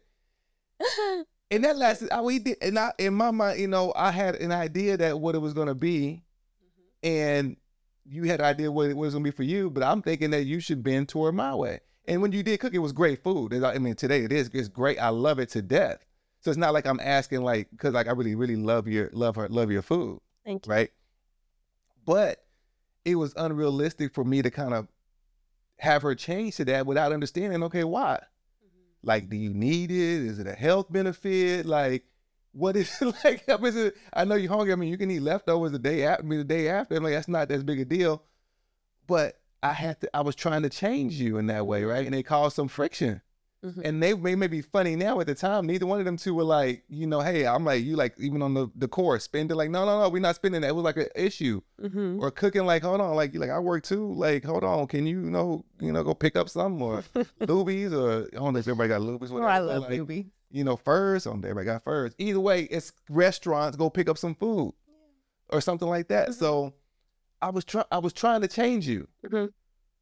and 1.51 1.63
that 1.63 1.77
lasted. 1.77 2.11
I 2.11 2.19
we 2.21 2.39
did, 2.39 2.57
and 2.61 2.77
I 2.77 2.91
in 2.97 3.13
my 3.13 3.31
mind, 3.31 3.59
you 3.59 3.67
know, 3.67 3.93
I 3.95 4.11
had 4.11 4.35
an 4.35 4.51
idea 4.51 4.97
that 4.97 5.19
what 5.19 5.35
it 5.35 5.39
was 5.39 5.53
gonna 5.53 5.75
be, 5.75 6.23
mm-hmm. 6.61 7.07
and 7.07 7.57
you 8.05 8.23
had 8.23 8.41
an 8.41 8.47
idea 8.47 8.69
what 8.69 8.89
it 8.89 8.97
was 8.97 9.13
gonna 9.13 9.23
be 9.23 9.31
for 9.31 9.43
you. 9.43 9.69
But 9.69 9.83
I'm 9.83 10.01
thinking 10.01 10.31
that 10.31 10.43
you 10.43 10.59
should 10.59 10.83
bend 10.83 11.07
toward 11.07 11.35
my 11.35 11.55
way. 11.55 11.79
And 12.05 12.21
when 12.21 12.33
you 12.33 12.43
did 12.43 12.59
cook, 12.59 12.73
it 12.73 12.79
was 12.79 12.91
great 12.91 13.23
food. 13.23 13.53
I 13.63 13.77
mean, 13.77 13.95
today 13.95 14.23
it 14.23 14.33
is. 14.33 14.49
It's 14.53 14.67
great. 14.67 14.97
I 14.97 15.09
love 15.09 15.39
it 15.39 15.49
to 15.49 15.61
death. 15.61 16.05
So 16.41 16.51
it's 16.51 16.57
not 16.57 16.73
like 16.73 16.85
I'm 16.85 16.99
asking 16.99 17.43
like 17.43 17.69
because 17.71 17.93
like 17.93 18.07
I 18.07 18.11
really 18.11 18.35
really 18.35 18.55
love 18.55 18.87
your 18.87 19.09
love 19.13 19.35
her 19.37 19.47
love 19.47 19.71
your 19.71 19.81
food 19.81 20.19
Thank 20.43 20.65
you. 20.65 20.71
right? 20.71 20.89
But 22.05 22.43
it 23.05 23.15
was 23.15 23.33
unrealistic 23.37 24.13
for 24.13 24.23
me 24.23 24.41
to 24.41 24.51
kind 24.51 24.73
of 24.73 24.87
have 25.79 26.01
her 26.01 26.15
change 26.15 26.57
to 26.57 26.65
that 26.65 26.85
without 26.85 27.11
understanding, 27.11 27.63
okay, 27.63 27.83
why? 27.83 28.19
Mm-hmm. 28.63 29.07
Like, 29.07 29.29
do 29.29 29.37
you 29.37 29.53
need 29.53 29.91
it? 29.91 29.95
Is 29.95 30.39
it 30.39 30.47
a 30.47 30.53
health 30.53 30.91
benefit? 30.91 31.65
Like, 31.65 32.05
what 32.51 32.75
is 32.75 33.01
it 33.01 33.15
like? 33.23 33.43
Is 33.47 33.75
it, 33.75 33.97
I 34.13 34.25
know 34.25 34.35
you're 34.35 34.51
hungry. 34.51 34.73
I 34.73 34.75
mean, 34.75 34.89
you 34.89 34.97
can 34.97 35.11
eat 35.11 35.21
leftovers 35.21 35.71
the 35.71 35.79
day 35.79 36.05
after. 36.05 36.23
I 36.23 36.27
mean, 36.27 36.39
the 36.39 36.45
day 36.45 36.69
after. 36.69 36.95
I'm 36.95 37.03
like, 37.03 37.13
that's 37.13 37.27
not 37.27 37.47
that 37.49 37.65
big 37.65 37.79
a 37.79 37.85
deal. 37.85 38.23
But 39.07 39.39
I 39.63 39.73
had 39.73 39.99
to. 40.01 40.15
I 40.15 40.21
was 40.21 40.35
trying 40.35 40.63
to 40.63 40.69
change 40.69 41.15
you 41.15 41.37
in 41.37 41.47
that 41.47 41.65
way, 41.65 41.81
mm-hmm. 41.81 41.89
right? 41.89 42.05
And 42.05 42.15
it 42.15 42.23
caused 42.23 42.55
some 42.55 42.67
friction. 42.67 43.21
Mhm. 43.63 43.81
And 43.83 44.01
they 44.01 44.13
may, 44.13 44.35
may 44.35 44.47
be 44.47 44.61
funny 44.61 44.95
now 44.95 45.19
at 45.19 45.27
the 45.27 45.35
time. 45.35 45.67
Neither 45.67 45.85
one 45.85 45.99
of 45.99 46.05
them 46.05 46.15
two 46.15 46.33
were 46.33 46.45
like, 46.45 46.83
you 46.87 47.05
know, 47.05 47.19
hey, 47.19 47.45
I'm 47.45 47.65
like, 47.65 47.83
you 47.83 47.97
like, 47.97 48.15
even 48.17 48.41
on 48.41 48.53
the, 48.53 48.69
the 48.73 48.87
course, 48.87 49.25
spend 49.25 49.51
it. 49.51 49.55
Like, 49.55 49.69
no, 49.69 49.83
no, 49.85 50.01
no, 50.01 50.07
we're 50.07 50.21
not 50.21 50.35
spending 50.35 50.61
that. 50.61 50.69
It 50.69 50.75
was 50.75 50.85
like 50.85 50.95
an 50.95 51.07
issue 51.13 51.59
Mm-hmm. 51.81 52.19
or 52.21 52.31
cooking 52.31 52.65
like 52.65 52.83
hold 52.83 52.99
on 52.99 53.15
like 53.15 53.33
you 53.33 53.39
like 53.39 53.49
I 53.49 53.57
work 53.59 53.83
too 53.83 54.13
like 54.13 54.43
hold 54.43 54.65
on 54.65 54.85
can 54.87 55.07
you, 55.07 55.21
you 55.21 55.29
know 55.29 55.63
you 55.79 55.93
know 55.93 56.03
go 56.03 56.13
pick 56.13 56.35
up 56.35 56.49
some 56.49 56.81
or 56.81 57.03
Luby's 57.41 57.93
or 57.93 58.27
I 58.33 58.35
don't 58.35 58.51
know 58.53 58.59
if 58.59 58.67
everybody 58.67 58.89
got 58.89 58.99
Luby's 58.99 59.31
Oh, 59.31 59.41
I 59.43 59.59
love 59.59 59.83
like, 59.83 59.91
Ruby. 59.91 60.27
you 60.51 60.65
know 60.65 60.75
Furr's 60.75 61.25
on 61.25 61.39
there 61.39 61.51
everybody 61.51 61.73
got 61.73 61.85
Furr's 61.85 62.13
either 62.17 62.41
way 62.41 62.63
it's 62.63 62.91
restaurants 63.09 63.77
go 63.77 63.89
pick 63.89 64.09
up 64.09 64.17
some 64.17 64.35
food 64.35 64.73
or 65.49 65.61
something 65.61 65.87
like 65.87 66.09
that 66.09 66.29
Mhm. 66.29 66.33
so 66.33 66.73
I 67.41 67.49
was 67.49 67.63
trying 67.63 67.85
I 67.93 67.99
was 67.99 68.11
trying 68.11 68.41
to 68.41 68.49
change 68.49 68.85
you 68.85 69.07
Mhm. 69.25 69.53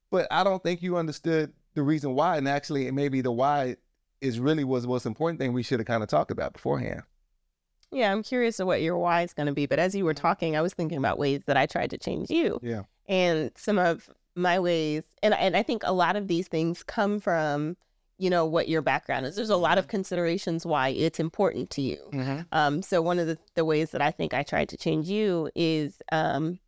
but 0.10 0.28
I 0.32 0.44
don't 0.44 0.64
think 0.64 0.82
you 0.82 0.98
understood 0.98 1.54
the 1.78 1.84
reason 1.84 2.16
why 2.16 2.38
and 2.38 2.48
actually 2.48 2.90
maybe 2.90 3.22
the 3.22 3.32
why 3.32 3.76
is 4.20 4.40
really 4.40 4.64
was 4.64 4.82
the 4.82 4.90
most 4.90 5.06
important 5.06 5.40
thing 5.40 5.54
we 5.54 5.62
should 5.62 5.80
have 5.80 5.86
kind 5.86 6.02
of 6.02 6.10
talked 6.10 6.32
about 6.32 6.54
beforehand. 6.54 7.04
Yeah, 7.92 8.12
I'm 8.12 8.24
curious 8.24 8.60
of 8.60 8.66
what 8.66 8.82
your 8.82 8.98
why 8.98 9.22
is 9.22 9.34
going 9.34 9.46
to 9.46 9.54
be. 9.54 9.68
But 9.68 9.78
as 9.78 9.94
you 9.96 10.04
were 10.04 10.16
talking, 10.16 10.58
I 10.58 10.62
was 10.62 10.74
thinking 10.74 10.98
about 10.98 11.20
ways 11.20 11.44
that 11.46 11.56
I 11.56 11.68
tried 11.68 11.92
to 11.92 11.98
change 11.98 12.32
you. 12.32 12.60
yeah. 12.64 12.84
And 13.08 13.52
some 13.56 13.78
of 13.78 14.10
my 14.36 14.60
ways 14.60 15.04
and 15.24 15.34
and 15.36 15.56
I 15.56 15.64
think 15.64 15.84
a 15.86 15.94
lot 15.94 16.16
of 16.16 16.28
these 16.28 16.48
things 16.48 16.84
come 16.84 17.20
from 17.20 17.78
you 18.18 18.32
know 18.32 18.46
what 18.46 18.68
your 18.68 18.82
background 18.82 19.28
is. 19.28 19.36
There's 19.36 19.52
a 19.52 19.56
lot 19.56 19.78
of 19.78 19.88
considerations 19.88 20.66
why 20.66 20.90
it's 20.90 21.20
important 21.20 21.70
to 21.72 21.82
you. 21.84 22.10
Um 22.52 22.82
so 22.82 23.04
one 23.04 23.20
of 23.20 23.28
the, 23.28 23.38
the 23.54 23.66
ways 23.66 23.92
that 23.92 24.02
I 24.02 24.10
think 24.10 24.34
I 24.34 24.42
tried 24.42 24.70
to 24.70 24.78
change 24.78 25.08
you 25.10 25.52
is 25.56 26.02
um 26.12 26.60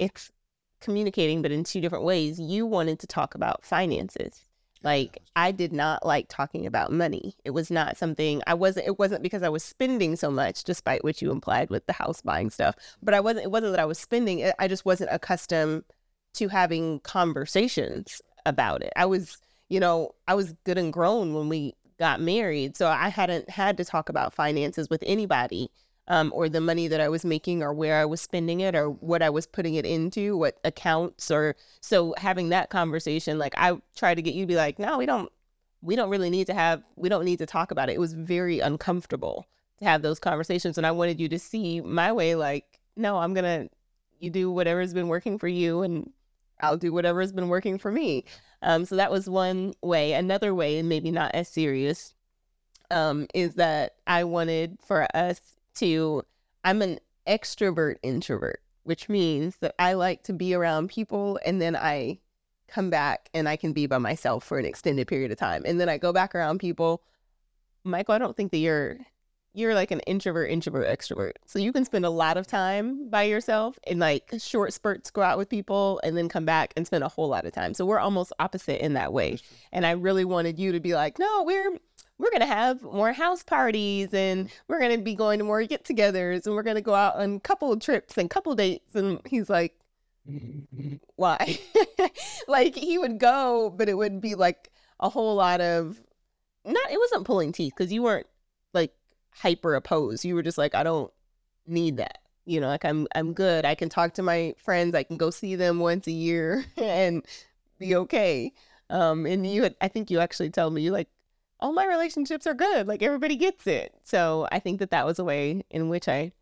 it's 0.00 0.32
communicating 0.80 1.42
but 1.42 1.52
in 1.52 1.64
two 1.64 1.80
different 1.80 2.04
ways 2.04 2.38
you 2.40 2.66
wanted 2.66 2.98
to 2.98 3.06
talk 3.06 3.34
about 3.34 3.64
finances 3.64 4.44
like 4.82 5.18
I 5.36 5.52
did 5.52 5.72
not 5.72 6.06
like 6.06 6.26
talking 6.28 6.64
about 6.66 6.92
money. 6.92 7.34
It 7.44 7.50
was 7.50 7.70
not 7.70 7.98
something 7.98 8.42
I 8.46 8.54
wasn't 8.54 8.86
it 8.86 8.98
wasn't 8.98 9.22
because 9.22 9.42
I 9.42 9.48
was 9.48 9.62
spending 9.62 10.16
so 10.16 10.30
much 10.30 10.64
despite 10.64 11.04
what 11.04 11.20
you 11.20 11.30
implied 11.30 11.70
with 11.70 11.86
the 11.86 11.92
house 11.92 12.22
buying 12.22 12.50
stuff. 12.50 12.76
But 13.02 13.14
I 13.14 13.20
wasn't 13.20 13.44
it 13.44 13.50
wasn't 13.50 13.72
that 13.72 13.80
I 13.80 13.84
was 13.84 13.98
spending. 13.98 14.50
I 14.58 14.68
just 14.68 14.86
wasn't 14.86 15.10
accustomed 15.12 15.84
to 16.34 16.48
having 16.48 17.00
conversations 17.00 18.22
about 18.46 18.82
it. 18.82 18.92
I 18.96 19.06
was, 19.06 19.38
you 19.68 19.80
know, 19.80 20.14
I 20.26 20.34
was 20.34 20.54
good 20.64 20.78
and 20.78 20.92
grown 20.92 21.34
when 21.34 21.48
we 21.48 21.74
got 21.98 22.20
married, 22.20 22.76
so 22.76 22.88
I 22.88 23.08
hadn't 23.08 23.50
had 23.50 23.76
to 23.76 23.84
talk 23.84 24.08
about 24.08 24.32
finances 24.32 24.88
with 24.88 25.02
anybody. 25.06 25.70
Um, 26.08 26.32
or 26.34 26.48
the 26.48 26.60
money 26.60 26.88
that 26.88 27.00
I 27.00 27.08
was 27.08 27.24
making, 27.24 27.62
or 27.62 27.72
where 27.72 28.00
I 28.00 28.04
was 28.04 28.20
spending 28.20 28.58
it, 28.58 28.74
or 28.74 28.90
what 28.90 29.22
I 29.22 29.30
was 29.30 29.46
putting 29.46 29.74
it 29.76 29.86
into, 29.86 30.36
what 30.36 30.58
accounts, 30.64 31.30
or 31.30 31.54
so 31.80 32.14
having 32.18 32.48
that 32.48 32.68
conversation, 32.68 33.38
like 33.38 33.54
I 33.56 33.80
tried 33.94 34.16
to 34.16 34.22
get 34.22 34.34
you 34.34 34.42
to 34.42 34.48
be 34.48 34.56
like, 34.56 34.80
no, 34.80 34.98
we 34.98 35.06
don't, 35.06 35.30
we 35.82 35.94
don't 35.94 36.10
really 36.10 36.30
need 36.30 36.48
to 36.48 36.54
have, 36.54 36.82
we 36.96 37.08
don't 37.08 37.24
need 37.24 37.38
to 37.38 37.46
talk 37.46 37.70
about 37.70 37.88
it. 37.88 37.92
It 37.92 38.00
was 38.00 38.14
very 38.14 38.58
uncomfortable 38.58 39.46
to 39.78 39.84
have 39.84 40.02
those 40.02 40.18
conversations, 40.18 40.78
and 40.78 40.86
I 40.86 40.90
wanted 40.90 41.20
you 41.20 41.28
to 41.28 41.38
see 41.38 41.80
my 41.80 42.10
way, 42.10 42.34
like, 42.34 42.80
no, 42.96 43.18
I'm 43.18 43.32
gonna, 43.32 43.68
you 44.18 44.30
do 44.30 44.50
whatever 44.50 44.80
has 44.80 44.92
been 44.92 45.08
working 45.08 45.38
for 45.38 45.48
you, 45.48 45.82
and 45.82 46.10
I'll 46.60 46.76
do 46.76 46.92
whatever 46.92 47.20
has 47.20 47.32
been 47.32 47.48
working 47.48 47.78
for 47.78 47.92
me. 47.92 48.24
Um, 48.62 48.84
so 48.84 48.96
that 48.96 49.12
was 49.12 49.30
one 49.30 49.74
way. 49.80 50.12
Another 50.14 50.54
way, 50.54 50.78
and 50.78 50.88
maybe 50.88 51.12
not 51.12 51.30
as 51.34 51.46
serious, 51.46 52.14
um, 52.90 53.28
is 53.32 53.54
that 53.54 53.94
I 54.08 54.24
wanted 54.24 54.78
for 54.84 55.06
us 55.14 55.40
to, 55.74 56.22
I'm 56.64 56.82
an 56.82 56.98
extrovert 57.26 57.96
introvert, 58.02 58.62
which 58.82 59.08
means 59.08 59.56
that 59.56 59.74
I 59.78 59.94
like 59.94 60.22
to 60.24 60.32
be 60.32 60.54
around 60.54 60.90
people 60.90 61.38
and 61.44 61.60
then 61.60 61.76
I 61.76 62.18
come 62.68 62.90
back 62.90 63.28
and 63.34 63.48
I 63.48 63.56
can 63.56 63.72
be 63.72 63.86
by 63.86 63.98
myself 63.98 64.44
for 64.44 64.58
an 64.58 64.64
extended 64.64 65.08
period 65.08 65.32
of 65.32 65.38
time. 65.38 65.62
And 65.66 65.80
then 65.80 65.88
I 65.88 65.98
go 65.98 66.12
back 66.12 66.34
around 66.34 66.58
people. 66.58 67.02
Michael, 67.84 68.14
I 68.14 68.18
don't 68.18 68.36
think 68.36 68.52
that 68.52 68.58
you're 68.58 68.98
you're 69.52 69.74
like 69.74 69.90
an 69.90 70.00
introvert, 70.00 70.48
introvert, 70.50 70.86
extrovert. 70.86 71.32
So 71.46 71.58
you 71.58 71.72
can 71.72 71.84
spend 71.84 72.04
a 72.04 72.10
lot 72.10 72.36
of 72.36 72.46
time 72.46 73.10
by 73.10 73.24
yourself 73.24 73.78
and 73.84 73.98
like 73.98 74.32
short 74.38 74.72
spurts 74.72 75.10
go 75.10 75.22
out 75.22 75.38
with 75.38 75.48
people 75.48 76.00
and 76.04 76.16
then 76.16 76.28
come 76.28 76.44
back 76.44 76.72
and 76.76 76.86
spend 76.86 77.02
a 77.02 77.08
whole 77.08 77.28
lot 77.28 77.44
of 77.44 77.52
time. 77.52 77.74
So 77.74 77.84
we're 77.84 77.98
almost 77.98 78.32
opposite 78.38 78.84
in 78.84 78.92
that 78.92 79.12
way. 79.12 79.38
And 79.72 79.84
I 79.84 79.92
really 79.92 80.24
wanted 80.24 80.58
you 80.58 80.70
to 80.70 80.78
be 80.80 80.94
like, 80.94 81.18
no, 81.18 81.42
we're 81.42 81.78
we're 82.20 82.30
gonna 82.30 82.46
have 82.46 82.82
more 82.82 83.12
house 83.12 83.42
parties 83.42 84.12
and 84.12 84.50
we're 84.68 84.78
gonna 84.78 84.98
be 84.98 85.14
going 85.14 85.38
to 85.38 85.44
more 85.44 85.64
get-togethers 85.64 86.46
and 86.46 86.54
we're 86.54 86.62
gonna 86.62 86.82
go 86.82 86.94
out 86.94 87.16
on 87.16 87.40
couple 87.40 87.74
trips 87.78 88.18
and 88.18 88.28
couple 88.28 88.54
dates. 88.54 88.94
And 88.94 89.20
he's 89.26 89.48
like, 89.48 89.74
why? 91.16 91.58
like 92.48 92.74
he 92.74 92.98
would 92.98 93.18
go, 93.18 93.72
but 93.74 93.88
it 93.88 93.96
would 93.96 94.20
be 94.20 94.34
like 94.34 94.70
a 95.00 95.08
whole 95.08 95.34
lot 95.34 95.62
of 95.62 96.00
not. 96.64 96.90
It 96.90 96.98
wasn't 96.98 97.24
pulling 97.24 97.52
teeth 97.52 97.72
because 97.76 97.90
you 97.90 98.02
weren't 98.02 98.26
like 98.74 98.92
hyper 99.30 99.74
opposed. 99.74 100.24
You 100.24 100.34
were 100.34 100.42
just 100.42 100.58
like, 100.58 100.74
I 100.74 100.82
don't 100.82 101.10
need 101.66 101.96
that. 101.96 102.18
You 102.44 102.60
know, 102.60 102.68
like 102.68 102.84
I'm 102.84 103.06
I'm 103.14 103.32
good. 103.32 103.64
I 103.64 103.74
can 103.74 103.88
talk 103.88 104.12
to 104.14 104.22
my 104.22 104.54
friends. 104.58 104.94
I 104.94 105.04
can 105.04 105.16
go 105.16 105.30
see 105.30 105.56
them 105.56 105.78
once 105.78 106.06
a 106.06 106.12
year 106.12 106.66
and 106.76 107.24
be 107.78 107.96
okay. 107.96 108.52
Um, 108.90 109.24
and 109.24 109.46
you, 109.46 109.62
had, 109.62 109.76
I 109.80 109.86
think 109.86 110.10
you 110.10 110.18
actually 110.18 110.50
told 110.50 110.74
me 110.74 110.82
you 110.82 110.90
like 110.90 111.08
all 111.60 111.72
my 111.72 111.86
relationships 111.86 112.46
are 112.46 112.54
good. 112.54 112.86
Like 112.86 113.02
everybody 113.02 113.36
gets 113.36 113.66
it. 113.66 113.94
So 114.04 114.48
I 114.50 114.58
think 114.58 114.78
that 114.80 114.90
that 114.90 115.06
was 115.06 115.18
a 115.18 115.24
way 115.24 115.62
in 115.70 115.88
which 115.88 116.08
I 116.08 116.32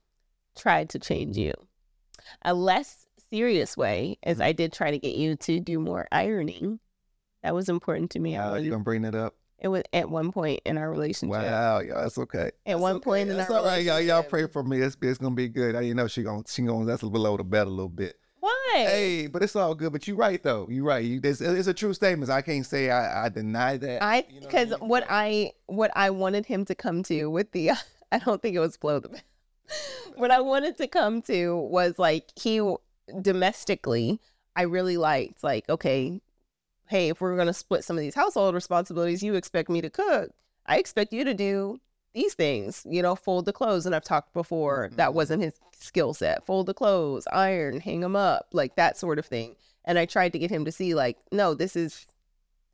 tried 0.57 0.91
to 0.91 0.99
change 0.99 1.37
you. 1.37 1.53
A 2.43 2.55
less 2.55 3.07
serious 3.31 3.77
way 3.77 4.19
is 4.27 4.35
mm-hmm. 4.35 4.45
I 4.45 4.53
did 4.53 4.73
try 4.73 4.91
to 4.91 4.99
get 4.99 5.15
you 5.15 5.37
to 5.37 5.61
do 5.61 5.79
more 5.79 6.07
ironing. 6.13 6.81
That 7.43 7.55
was 7.55 7.69
important 7.69 8.11
to 8.13 8.19
me. 8.19 8.35
Wow, 8.35 8.55
you 8.57 8.71
gonna 8.71 8.83
bring 8.83 9.03
that 9.03 9.15
up? 9.15 9.35
It 9.61 9.69
was 9.69 9.83
at 9.93 10.09
one 10.09 10.31
point 10.31 10.61
in 10.65 10.79
our 10.79 10.91
relationship. 10.91 11.43
Wow, 11.43 11.81
yeah, 11.81 11.95
that's 11.95 12.19
okay. 12.19 12.47
At 12.47 12.53
that's 12.67 12.81
one 12.81 12.97
okay. 12.97 13.05
point 13.05 13.31
in 13.31 13.37
that's 13.37 13.51
our 13.51 13.59
all 13.59 13.65
right, 13.65 13.83
y'all. 13.83 14.01
Y'all 14.01 14.23
pray 14.23 14.47
for 14.47 14.63
me. 14.63 14.81
It's, 14.81 14.97
it's 15.03 15.19
gonna 15.19 15.35
be 15.35 15.49
good. 15.49 15.75
I 15.75 15.83
you 15.83 15.95
know 15.95 16.09
she 16.09 16.23
gonna 16.23 16.43
she 16.47 16.63
gonna 16.63 16.85
that's 16.85 17.03
below 17.03 17.37
the 17.37 17.45
belt 17.45 17.67
a 17.67 17.71
little 17.71 17.89
bit. 17.89 18.17
Hey, 18.73 19.27
but 19.27 19.43
it's 19.43 19.57
all 19.57 19.75
good. 19.75 19.93
But 19.93 20.07
you're 20.07 20.17
right 20.17 20.43
though. 20.43 20.67
You're 20.71 20.85
right. 20.85 21.05
You, 21.05 21.21
it's, 21.23 21.41
it's 21.41 21.69
a 21.69 21.75
true 21.75 21.95
statement. 21.95 22.31
I 22.31 22.43
can't 22.43 22.67
say 22.67 22.91
I, 22.91 23.27
I 23.27 23.29
deny 23.29 23.77
that. 23.77 24.03
I 24.03 24.25
because 24.41 24.71
you 24.71 24.79
know 24.79 24.87
what, 24.87 25.05
I 25.11 25.29
mean? 25.31 25.45
what 25.47 25.51
I 25.51 25.53
what 25.67 25.91
I 25.95 26.11
wanted 26.11 26.47
him 26.47 26.65
to 26.67 26.75
come 26.75 27.03
to 27.05 27.27
with 27.27 27.53
the 27.53 27.73
I 28.13 28.19
don't 28.19 28.41
think 28.41 28.57
it 28.57 28.61
was 28.61 28.77
blow 28.77 29.01
the 29.01 29.21
what 30.17 30.31
I 30.31 30.41
wanted 30.41 30.77
to 30.79 30.87
come 30.87 31.23
to 31.23 31.57
was 31.57 31.99
like 31.99 32.29
he 32.37 32.61
domestically, 33.21 34.21
I 34.57 34.63
really 34.63 34.97
liked 34.97 35.45
like, 35.45 35.69
okay, 35.69 36.21
hey, 36.87 37.09
if 37.09 37.21
we're 37.21 37.37
gonna 37.37 37.53
split 37.53 37.85
some 37.85 37.97
of 37.97 38.03
these 38.03 38.15
household 38.15 38.55
responsibilities, 38.55 39.23
you 39.23 39.35
expect 39.35 39.69
me 39.69 39.81
to 39.81 39.91
cook. 39.91 40.31
I 40.67 40.79
expect 40.79 41.13
you 41.13 41.25
to 41.25 41.35
do 41.35 41.81
these 42.19 42.35
things, 42.35 42.85
you 42.89 43.01
know, 43.01 43.15
fold 43.15 43.45
the 43.45 43.53
clothes. 43.53 43.87
And 43.87 43.95
I've 43.95 44.05
talked 44.05 44.35
before, 44.35 44.91
that 44.97 45.09
mm-hmm. 45.09 45.17
wasn't 45.17 45.43
his 45.43 45.55
skill 45.73 46.15
set. 46.15 46.45
Fold 46.45 46.67
the 46.67 46.75
clothes, 46.75 47.29
iron, 47.33 47.81
hang 47.81 48.01
them 48.01 48.17
up, 48.17 48.49
like 48.53 48.75
that 48.75 48.97
sort 48.97 49.21
of 49.21 49.27
thing. 49.27 49.55
And 49.85 49.99
I 49.99 50.05
tried 50.05 50.33
to 50.33 50.39
get 50.39 50.51
him 50.51 50.65
to 50.65 50.73
see, 50.73 50.95
like, 50.95 51.17
no, 51.31 51.55
this 51.55 51.77
is, 51.77 52.07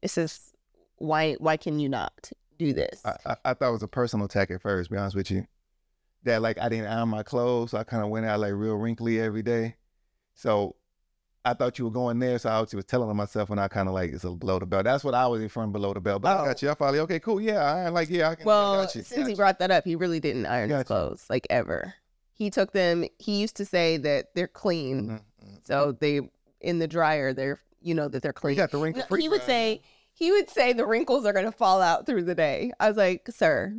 this 0.01 0.17
is 0.17 0.53
why, 0.97 1.35
why 1.35 1.59
can 1.59 1.79
you 1.79 1.91
not 1.91 2.33
do 2.59 2.73
this? 2.73 3.03
I, 3.05 3.17
I, 3.27 3.37
I 3.45 3.55
thought 3.55 3.69
it 3.69 3.73
was 3.73 3.83
a 3.83 3.89
personal 3.89 4.27
attack 4.27 4.51
at 4.51 4.63
first, 4.63 4.91
be 4.91 4.97
honest 4.97 5.15
with 5.15 5.31
you. 5.31 5.47
That 6.25 6.41
like 6.41 6.59
I 6.59 6.71
didn't 6.71 6.87
iron 6.87 7.11
my 7.11 7.23
clothes. 7.23 7.73
So 7.73 7.79
I 7.79 7.85
kind 7.85 8.03
of 8.03 8.09
went 8.09 8.25
out 8.25 8.41
like 8.41 8.55
real 8.55 8.77
wrinkly 8.77 9.21
every 9.21 9.43
day. 9.43 9.77
So 10.35 10.75
I 11.45 11.53
thought 11.53 11.79
you 11.79 11.85
were 11.85 11.91
going 11.91 12.19
there, 12.19 12.39
so 12.39 12.49
I 12.49 12.61
was, 12.61 12.75
was 12.75 12.87
telling 12.87 13.15
myself, 13.15 13.51
and 13.51 13.61
I 13.61 13.69
kind 13.69 13.87
of 13.87 13.95
like 13.95 14.13
it's 14.13 14.25
a 14.25 14.31
below 14.31 14.59
the 14.59 14.67
belt. 14.67 14.85
That's 14.85 15.05
what 15.05 15.15
I 15.15 15.27
was 15.27 15.43
referring 15.43 15.73
below 15.73 15.93
the 15.93 16.01
belt. 16.01 16.23
But 16.23 16.39
oh. 16.39 16.43
I 16.43 16.47
got 16.47 16.63
you. 16.63 16.71
I 16.71 16.75
finally 16.75 17.01
okay, 17.01 17.21
cool, 17.21 17.41
yeah. 17.41 17.63
I 17.63 17.89
like 17.91 18.09
yeah. 18.09 18.31
I 18.31 18.35
can, 18.35 18.47
well, 18.47 18.81
I 18.81 18.87
since 18.87 19.27
he 19.27 19.35
brought 19.35 19.59
that 19.59 19.71
up, 19.71 19.85
he 19.85 19.95
really 19.95 20.21
didn't 20.21 20.47
iron 20.47 20.71
his 20.71 20.85
clothes 20.85 21.27
like 21.29 21.47
ever. 21.51 21.95
He 22.33 22.51
took 22.51 22.73
them. 22.73 23.05
He 23.19 23.41
used 23.41 23.57
to 23.57 23.65
say 23.65 23.99
that 23.99 24.35
they're 24.35 24.49
clean, 24.49 25.21
mm-hmm, 25.43 25.55
so 25.65 25.93
they 25.93 26.21
in 26.61 26.79
the 26.79 26.89
dryer. 26.89 27.33
They're 27.33 27.61
you 27.81 27.95
know 27.95 28.09
that 28.09 28.23
they're 28.23 28.33
clean. 28.33 28.55
You 28.55 28.63
got 28.63 28.71
the 28.71 28.79
wrinkle. 28.79 29.05
No, 29.11 29.17
he 29.17 29.29
would 29.29 29.43
say 29.43 29.83
he 30.15 30.31
would 30.33 30.49
say 30.49 30.73
the 30.73 30.87
wrinkles 30.87 31.27
are 31.27 31.33
going 31.33 31.45
to 31.45 31.53
fall 31.53 31.83
out 31.83 32.07
through 32.07 32.23
the 32.23 32.35
day. 32.35 32.73
I 32.81 32.89
was 32.89 32.97
like, 32.97 33.29
sir, 33.31 33.77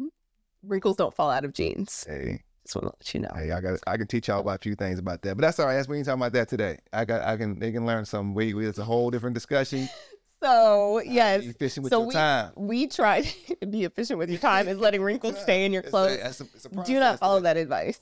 wrinkles 0.61 0.97
don't 0.97 1.13
fall 1.13 1.31
out 1.31 1.45
of 1.45 1.53
jeans. 1.53 2.05
Hey. 2.07 2.43
Just 2.65 2.75
want 2.75 2.87
to 2.87 2.95
let 2.97 3.13
you 3.13 3.19
know. 3.21 3.29
Hey, 3.35 3.51
I 3.51 3.61
got 3.61 3.79
I 3.85 3.95
can 3.95 4.07
teach 4.07 4.27
y'all 4.27 4.39
about 4.39 4.55
a 4.55 4.59
few 4.59 4.73
things 4.75 4.97
about 4.97 5.21
that, 5.21 5.35
but 5.35 5.41
that's 5.41 5.59
all 5.59 5.67
right. 5.67 5.75
That's 5.75 5.87
we 5.87 5.97
ain't 5.97 6.05
talking 6.07 6.19
about 6.19 6.33
that 6.33 6.49
today. 6.49 6.79
I 6.91 7.05
got 7.05 7.21
I 7.21 7.37
can 7.37 7.59
they 7.59 7.71
can 7.71 7.85
learn 7.85 8.05
some. 8.05 8.33
We, 8.33 8.55
we 8.55 8.65
it's 8.65 8.79
a 8.79 8.83
whole 8.83 9.11
different 9.11 9.35
discussion. 9.35 9.87
So 10.43 10.97
uh, 10.99 11.01
yes, 11.01 11.41
be 11.41 11.47
efficient 11.47 11.85
with 11.85 11.91
so 11.91 11.99
your 11.99 12.07
we, 12.07 12.13
time. 12.13 12.51
We 12.55 12.87
try 12.87 13.21
to 13.21 13.65
be 13.71 13.85
efficient 13.85 14.19
with 14.19 14.29
your 14.29 14.37
time 14.37 14.67
is 14.67 14.77
letting 14.77 15.01
wrinkles 15.01 15.39
stay 15.41 15.65
in 15.65 15.73
your 15.73 15.81
clothes. 15.81 16.19
It's 16.21 16.41
a, 16.41 16.43
it's 16.43 16.65
a 16.65 16.69
Do 16.83 16.99
not 16.99 17.19
follow 17.19 17.39
that 17.39 17.57
advice. 17.57 17.99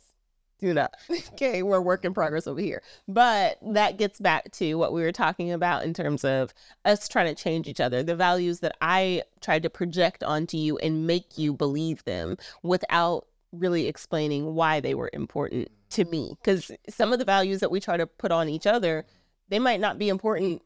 Do 0.60 0.74
not. 0.74 0.94
okay, 1.34 1.62
we're 1.62 1.80
work 1.80 2.04
in 2.04 2.14
progress 2.14 2.48
over 2.48 2.60
here. 2.60 2.82
But 3.08 3.60
that 3.62 3.98
gets 3.98 4.20
back 4.20 4.52
to 4.54 4.76
what 4.76 4.92
we 4.92 5.04
were 5.04 5.12
talking 5.12 5.52
about 5.52 5.84
in 5.84 5.94
terms 5.94 6.26
of 6.26 6.54
us 6.84 7.08
trying 7.08 7.34
to 7.34 7.42
change 7.42 7.68
each 7.68 7.80
other. 7.80 8.02
The 8.02 8.16
values 8.16 8.60
that 8.62 8.76
I 8.82 9.24
tried 9.40 9.64
to 9.64 9.70
project 9.70 10.24
onto 10.24 10.58
you 10.58 10.78
and 10.80 11.06
make 11.08 11.38
you 11.38 11.54
believe 11.54 12.04
them 12.04 12.38
without 12.62 13.28
really 13.54 13.88
explaining 13.88 14.56
why 14.56 14.80
they 14.80 14.94
were 14.94 15.10
important 15.14 15.70
to 15.92 16.02
mm-hmm. 16.02 16.12
me 16.12 16.38
because 16.42 16.72
some 16.90 17.14
of 17.14 17.20
the 17.20 17.26
values 17.26 17.60
that 17.60 17.72
we 17.72 17.80
try 17.80 17.96
to 17.96 18.08
put 18.08 18.32
on 18.32 18.50
each 18.50 18.68
other 18.68 19.06
they 19.50 19.60
might 19.60 19.80
not 19.80 19.98
be 19.98 20.10
important 20.10 20.62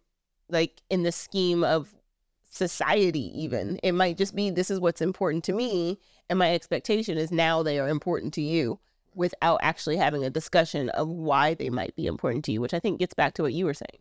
like 0.50 0.82
in 0.90 1.04
the 1.04 1.12
scheme 1.12 1.64
of 1.64 1.94
society 2.50 3.32
even. 3.40 3.80
It 3.84 3.92
might 3.92 4.18
just 4.18 4.36
be 4.36 4.50
this 4.50 4.72
is 4.72 4.80
what's 4.80 5.02
important 5.02 5.44
to 5.46 5.54
me 5.54 6.00
and 6.30 6.40
my 6.40 6.54
expectation 6.54 7.18
is 7.18 7.32
now 7.32 7.64
they 7.64 7.80
are 7.80 7.90
important 7.90 8.34
to 8.36 8.42
you 8.42 8.80
without 9.14 9.60
actually 9.62 9.98
having 9.98 10.24
a 10.24 10.30
discussion 10.30 10.90
of 10.90 11.08
why 11.08 11.54
they 11.54 11.70
might 11.70 11.96
be 11.96 12.06
important 12.06 12.46
to 12.46 12.52
you 12.52 12.62
which 12.62 12.74
i 12.74 12.80
think 12.80 13.00
gets 13.00 13.16
back 13.16 13.34
to 13.34 13.42
what 13.42 13.54
you 13.54 13.66
were 13.66 13.74
saying. 13.74 14.00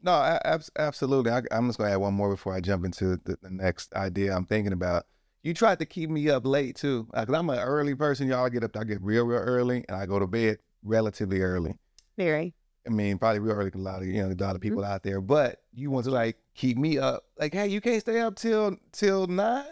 No 0.00 0.12
ab- 0.12 0.62
absolutely. 0.78 1.32
I, 1.32 1.42
am 1.50 1.66
just 1.66 1.78
going 1.78 1.88
to 1.88 1.94
add 1.94 2.00
one 2.00 2.14
more 2.14 2.30
before 2.30 2.54
i 2.54 2.60
jump 2.60 2.84
into 2.84 3.16
the, 3.24 3.36
the 3.42 3.50
next 3.50 3.94
idea 3.94 4.34
i'm 4.34 4.46
thinking 4.46 4.72
about 4.72 5.06
you 5.48 5.54
tried 5.54 5.78
to 5.78 5.86
keep 5.86 6.10
me 6.10 6.28
up 6.28 6.46
late 6.46 6.76
too, 6.76 7.08
because 7.10 7.34
I'm 7.34 7.48
an 7.48 7.58
early 7.58 7.94
person. 7.94 8.28
Y'all 8.28 8.44
I 8.44 8.50
get 8.50 8.64
up, 8.64 8.76
I 8.76 8.84
get 8.84 9.00
real, 9.00 9.24
real 9.24 9.40
early, 9.40 9.82
and 9.88 9.96
I 9.96 10.04
go 10.04 10.18
to 10.18 10.26
bed 10.26 10.58
relatively 10.82 11.40
early. 11.40 11.74
Very. 12.18 12.54
I 12.86 12.90
mean, 12.90 13.16
probably 13.16 13.40
real 13.40 13.54
early. 13.54 13.70
A 13.74 13.78
lot 13.78 14.02
of 14.02 14.08
you 14.08 14.22
know, 14.22 14.28
a 14.28 14.44
lot 14.44 14.54
of 14.54 14.60
people 14.60 14.82
mm-hmm. 14.82 14.92
out 14.92 15.02
there, 15.02 15.22
but 15.22 15.62
you 15.72 15.90
want 15.90 16.04
to 16.04 16.10
like 16.10 16.36
keep 16.54 16.76
me 16.76 16.98
up. 16.98 17.24
Like, 17.38 17.54
hey, 17.54 17.68
you 17.68 17.80
can't 17.80 18.00
stay 18.00 18.20
up 18.20 18.36
till 18.36 18.76
till 18.92 19.26
nine. 19.26 19.64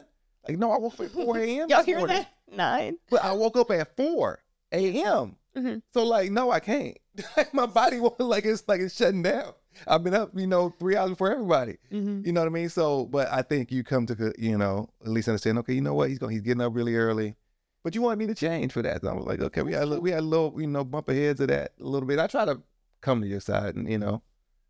Like, 0.48 0.58
no, 0.58 0.70
I 0.70 0.78
woke 0.78 0.94
up 0.94 1.00
at 1.00 1.10
four 1.10 1.38
a.m. 1.38 1.68
Y'all 1.68 1.84
hear 1.84 2.06
that? 2.06 2.28
Nine. 2.50 2.96
But 3.10 3.22
I 3.22 3.32
woke 3.32 3.58
up 3.58 3.70
at 3.70 3.94
four 3.96 4.40
a.m. 4.72 5.36
Mm-hmm. 5.54 5.78
So 5.92 6.04
like, 6.04 6.30
no, 6.30 6.50
I 6.50 6.60
can't. 6.60 6.96
My 7.52 7.66
body 7.66 8.00
won't 8.00 8.18
like 8.20 8.46
it's 8.46 8.64
like 8.66 8.80
it's 8.80 8.96
shutting 8.96 9.22
down. 9.22 9.52
I've 9.88 10.04
been 10.04 10.14
up, 10.14 10.30
you 10.34 10.46
know, 10.46 10.70
three 10.78 10.96
hours 10.96 11.10
before 11.10 11.32
everybody. 11.32 11.78
Mm-hmm. 11.92 12.22
You 12.24 12.32
know 12.32 12.40
what 12.40 12.46
I 12.48 12.50
mean? 12.50 12.68
So, 12.68 13.06
but 13.06 13.28
I 13.30 13.42
think 13.42 13.70
you 13.70 13.84
come 13.84 14.06
to, 14.06 14.32
you 14.38 14.58
know, 14.58 14.88
at 15.02 15.08
least 15.08 15.28
understand. 15.28 15.58
Okay, 15.58 15.74
you 15.74 15.80
know 15.80 15.94
what? 15.94 16.08
He's 16.08 16.18
going, 16.18 16.32
he's 16.32 16.42
getting 16.42 16.60
up 16.60 16.74
really 16.74 16.96
early. 16.96 17.36
But 17.82 17.94
you 17.94 18.02
want 18.02 18.18
me 18.18 18.26
to 18.26 18.34
change 18.34 18.72
for 18.72 18.82
that? 18.82 19.02
So 19.02 19.08
I 19.08 19.12
was 19.12 19.26
like, 19.26 19.40
okay, 19.40 19.62
we 19.62 19.72
had 19.72 19.88
we 19.88 20.10
had 20.10 20.20
a 20.20 20.22
little, 20.22 20.60
you 20.60 20.66
know, 20.66 20.82
bump 20.82 21.08
aheads 21.08 21.40
of 21.40 21.48
that 21.48 21.72
a 21.80 21.84
little 21.84 22.08
bit. 22.08 22.18
I 22.18 22.26
try 22.26 22.44
to 22.44 22.60
come 23.00 23.20
to 23.20 23.28
your 23.28 23.40
side 23.40 23.76
and 23.76 23.88
you 23.88 23.98
know, 23.98 24.22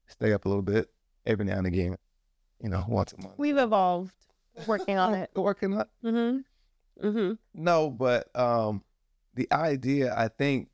stay 0.07 0.35
up 0.35 0.45
a 0.45 0.49
little 0.49 0.63
bit 0.63 0.91
every 1.25 1.47
now 1.47 1.57
and 1.57 1.67
again. 1.67 1.97
You 2.63 2.69
know, 2.69 2.85
once 2.87 3.15
a 3.15 3.23
month. 3.23 3.35
We've 3.39 3.57
evolved, 3.57 4.13
working 4.67 4.99
on 4.99 5.15
it. 5.23 5.31
working 5.35 5.75
on. 5.75 5.87
Mm-hmm. 6.05 7.07
Mm-hmm. 7.07 7.33
No, 7.55 7.91
but 7.91 8.29
um, 8.35 8.83
the 9.35 9.49
idea 9.51 10.15
I 10.15 10.29
think 10.29 10.69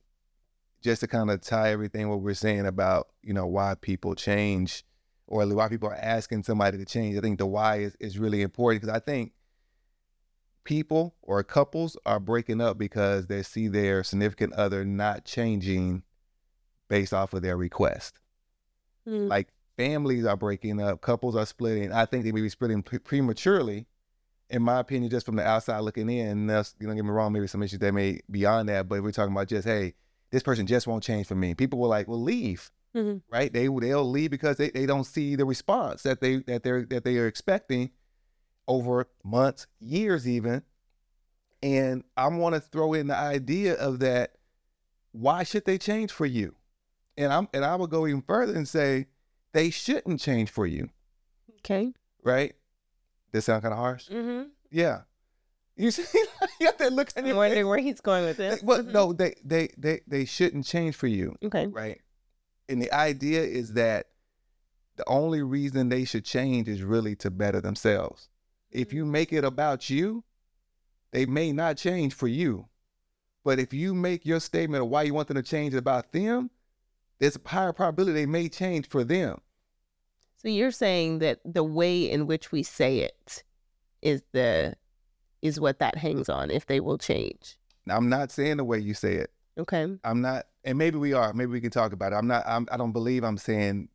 just 0.83 1.01
to 1.01 1.07
kind 1.07 1.31
of 1.31 1.41
tie 1.41 1.71
everything 1.71 2.09
what 2.09 2.21
we're 2.21 2.35
saying 2.35 2.67
about 2.67 3.09
you 3.23 3.33
know 3.33 3.47
why 3.47 3.75
people 3.81 4.15
change 4.15 4.85
or 5.27 5.47
why 5.47 5.69
people 5.69 5.89
are 5.89 5.95
asking 5.95 6.43
somebody 6.43 6.77
to 6.77 6.85
change 6.85 7.17
i 7.17 7.21
think 7.21 7.39
the 7.39 7.47
why 7.47 7.77
is, 7.77 7.97
is 8.01 8.19
really 8.19 8.43
important 8.43 8.83
because 8.83 8.95
i 8.95 9.01
think 9.01 9.33
people 10.65 11.15
or 11.23 11.43
couples 11.43 11.97
are 12.05 12.21
breaking 12.21 12.61
up 12.61 12.79
because 12.79 13.27
they 13.27 13.43
see 13.43 13.69
their 13.69 14.05
significant 14.05 14.53
other 14.55 14.85
not 14.85 15.25
changing 15.25 16.03
based 16.89 17.15
off 17.15 17.33
of 17.33 17.43
their 17.43 17.57
request 17.57 18.19
mm. 19.09 19.29
like 19.29 19.49
families 19.77 20.27
are 20.27 20.37
breaking 20.37 20.81
up 20.81 21.01
couples 21.01 21.35
are 21.37 21.47
splitting 21.47 21.93
i 21.93 22.05
think 22.05 22.25
they 22.25 22.33
may 22.33 22.43
be 22.43 22.49
splitting 22.49 22.83
pre- 22.83 22.99
prematurely 22.99 23.87
in 24.51 24.63
my 24.63 24.81
opinion 24.81 25.11
just 25.11 25.25
from 25.25 25.37
the 25.37 25.45
outside 25.45 25.81
looking 25.81 26.11
in 26.11 26.47
that's 26.47 26.75
you 26.79 26.87
don't 26.87 26.97
get 26.97 27.05
me 27.05 27.11
wrong 27.11 27.33
maybe 27.33 27.47
some 27.47 27.63
issues 27.63 27.79
that 27.79 27.93
may 27.93 28.21
beyond 28.31 28.69
that 28.69 28.89
but 28.89 29.03
we're 29.03 29.11
talking 29.11 29.33
about 29.33 29.49
just 29.49 29.67
hey 29.67 29.95
this 30.33 30.43
person 30.43 30.67
just 30.67 30.87
won't 30.87 31.05
change 31.05 31.29
for 31.29 31.35
me. 31.37 31.55
People 31.55 31.79
were 31.79 31.89
like, 31.89 32.09
well, 32.09 32.21
leave. 32.21 32.73
Mm-hmm. 32.97 33.19
Right? 33.33 33.53
They 33.53 33.69
they'll 33.69 34.11
leave 34.11 34.31
because 34.31 34.57
they, 34.57 34.71
they 34.71 34.87
don't 34.87 35.05
see 35.05 35.37
the 35.37 35.45
response 35.45 36.03
that 36.03 36.21
they 36.21 36.39
that 36.39 36.63
they're 36.63 36.85
that 36.87 37.05
they 37.05 37.19
are 37.19 37.27
expecting 37.27 37.91
over 38.67 39.07
months, 39.25 39.67
years 39.79 40.29
even. 40.29 40.63
And 41.63 42.03
I 42.17 42.27
want 42.29 42.55
to 42.55 42.61
throw 42.61 42.93
in 42.93 43.07
the 43.07 43.17
idea 43.17 43.75
of 43.75 44.01
that. 44.01 44.33
Why 45.13 45.43
should 45.43 45.67
they 45.67 45.79
change 45.79 46.11
for 46.11 46.27
you? 46.27 46.55
And 47.17 47.33
I'm 47.33 47.49
and 47.55 47.65
I 47.65 47.77
would 47.77 47.91
go 47.91 48.07
even 48.07 48.23
further 48.23 48.55
and 48.55 48.67
say 48.69 49.07
they 49.53 49.71
shouldn't 49.71 50.21
change 50.21 50.51
for 50.51 50.67
you. 50.67 50.89
Okay. 51.59 51.93
Right? 52.23 52.55
This 53.33 53.47
sound 53.47 53.63
kind 53.63 53.73
of 53.73 53.79
harsh. 53.79 54.09
Mm-hmm. 54.09 54.49
Yeah. 54.71 55.03
You 55.77 55.91
see, 55.91 56.05
you 56.61 56.67
got 56.67 56.79
that 56.79 56.93
look 56.93 57.11
I'm 57.17 57.27
your 57.27 57.37
wondering 57.37 57.63
face. 57.63 57.69
where 57.69 57.79
he's 57.79 58.01
going 58.01 58.25
with 58.25 58.37
They- 58.37 58.51
this. 58.51 58.63
Well, 58.63 58.83
Mhm. 58.83 58.93
no, 58.93 59.13
they 59.13 59.35
they 59.45 59.69
they 59.79 60.01
they 60.07 60.25
shouldn't 60.25 60.67
change 60.67 60.95
for 60.97 61.07
you, 61.07 61.37
Okay. 61.45 61.67
right? 61.67 62.01
And 62.69 62.81
the 62.81 62.93
idea 62.93 63.43
is 63.43 63.73
that 63.75 64.09
the 64.97 65.05
only 65.09 65.43
reason 65.43 65.89
they 65.89 66.05
should 66.05 66.25
change 66.25 66.69
is 66.69 66.83
really 66.83 67.17
to 67.17 67.31
better 67.31 67.61
themselves. 67.61 68.29
If 68.71 68.93
you 68.93 69.05
make 69.05 69.33
it 69.33 69.45
about 69.45 69.89
you, 69.91 70.25
they 71.11 71.27
may 71.27 71.53
not 71.53 71.77
change 71.79 72.15
for 72.15 72.29
you. 72.29 72.69
But 73.45 73.59
if 73.59 73.73
you 73.73 73.95
make 73.95 74.25
your 74.25 74.39
statement 74.41 74.83
of 74.85 74.89
why 74.91 75.03
you 75.03 75.15
want 75.15 75.29
them 75.29 75.35
to 75.37 75.43
change 75.43 75.75
about 75.75 76.13
them, 76.13 76.51
there's 77.19 77.37
a 77.37 77.49
higher 77.49 77.73
probability 77.73 78.13
they 78.13 78.27
may 78.27 78.49
change 78.49 78.89
for 78.89 79.03
them. 79.05 79.41
So 80.37 80.49
you're 80.49 80.71
saying 80.71 81.19
that 81.21 81.41
the 81.45 81.65
way 81.65 82.09
in 82.11 82.27
which 82.27 82.53
we 82.53 82.63
say 82.63 82.99
it 83.01 83.43
is 84.01 84.23
the 84.33 84.77
is 85.43 85.61
what 85.61 85.81
that 85.81 85.99
hangs 85.99 86.29
on 86.29 86.51
if 86.51 86.67
they 86.67 86.81
will 86.81 86.99
change. 86.99 87.59
I'm 87.89 88.09
not 88.09 88.31
saying 88.31 88.57
the 88.59 88.65
way 88.65 88.79
you 88.79 88.95
say 88.95 89.15
it. 89.15 89.31
Okay. 89.59 89.87
I'm 90.05 90.21
not, 90.23 90.47
and 90.65 90.79
maybe 90.79 90.97
we 90.99 91.13
are. 91.13 91.33
Maybe 91.35 91.51
we 91.51 91.61
can 91.61 91.71
talk 91.71 91.93
about 91.93 92.13
it. 92.13 92.17
I'm 92.17 92.27
not. 92.29 92.45
I'm, 92.47 92.67
I 92.73 92.77
don't 92.77 92.93
believe 92.93 93.25
I'm 93.25 93.37
saying 93.37 93.89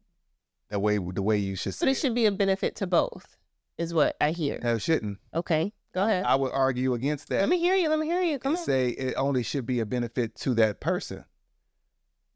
the 0.70 0.80
way 0.80 0.98
the 0.98 1.22
way 1.24 1.38
you 1.38 1.56
should 1.56 1.74
say 1.74 1.86
But 1.86 1.92
it 1.92 1.96
should 1.96 2.14
be 2.14 2.26
a 2.26 2.32
benefit 2.32 2.76
to 2.76 2.88
both, 2.88 3.38
is 3.78 3.94
what 3.94 4.16
I 4.22 4.32
hear. 4.32 4.60
No, 4.62 4.76
it 4.76 4.82
shouldn't. 4.82 5.18
Okay. 5.34 5.74
Go 5.94 6.04
ahead. 6.04 6.26
I 6.26 6.36
would 6.36 6.52
argue 6.52 6.94
against 6.94 7.30
that 7.30 7.40
Let 7.40 7.50
me 7.50 7.58
hear 7.58 7.74
you. 7.74 7.90
Let 7.90 7.98
me 7.98 8.06
hear 8.06 8.22
you. 8.22 8.38
Come 8.38 8.52
and 8.52 8.60
on. 8.60 8.66
say 8.66 8.90
it 8.90 9.16
only 9.18 9.42
should 9.42 9.66
be 9.66 9.80
a 9.80 9.86
benefit 9.86 10.36
to 10.36 10.54
that 10.56 10.80
person. 10.80 11.26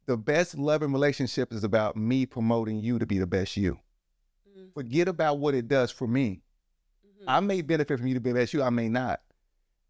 The 0.07 0.17
best 0.17 0.57
loving 0.57 0.91
relationship 0.91 1.53
is 1.53 1.63
about 1.63 1.95
me 1.95 2.25
promoting 2.25 2.79
you 2.79 2.97
to 2.97 3.05
be 3.05 3.19
the 3.19 3.27
best 3.27 3.55
you. 3.55 3.79
Mhm. 4.57 4.73
Forget 4.73 5.07
about 5.07 5.37
what 5.37 5.53
it 5.53 5.67
does 5.67 5.91
for 5.91 6.07
me. 6.07 6.41
I 7.27 7.39
may 7.39 7.61
benefit 7.61 7.97
from 7.97 8.07
you 8.07 8.13
to 8.13 8.19
be 8.19 8.31
the 8.31 8.39
best 8.39 8.53
you. 8.53 8.63
I 8.63 8.69
may 8.69 8.89
not. 8.89 9.21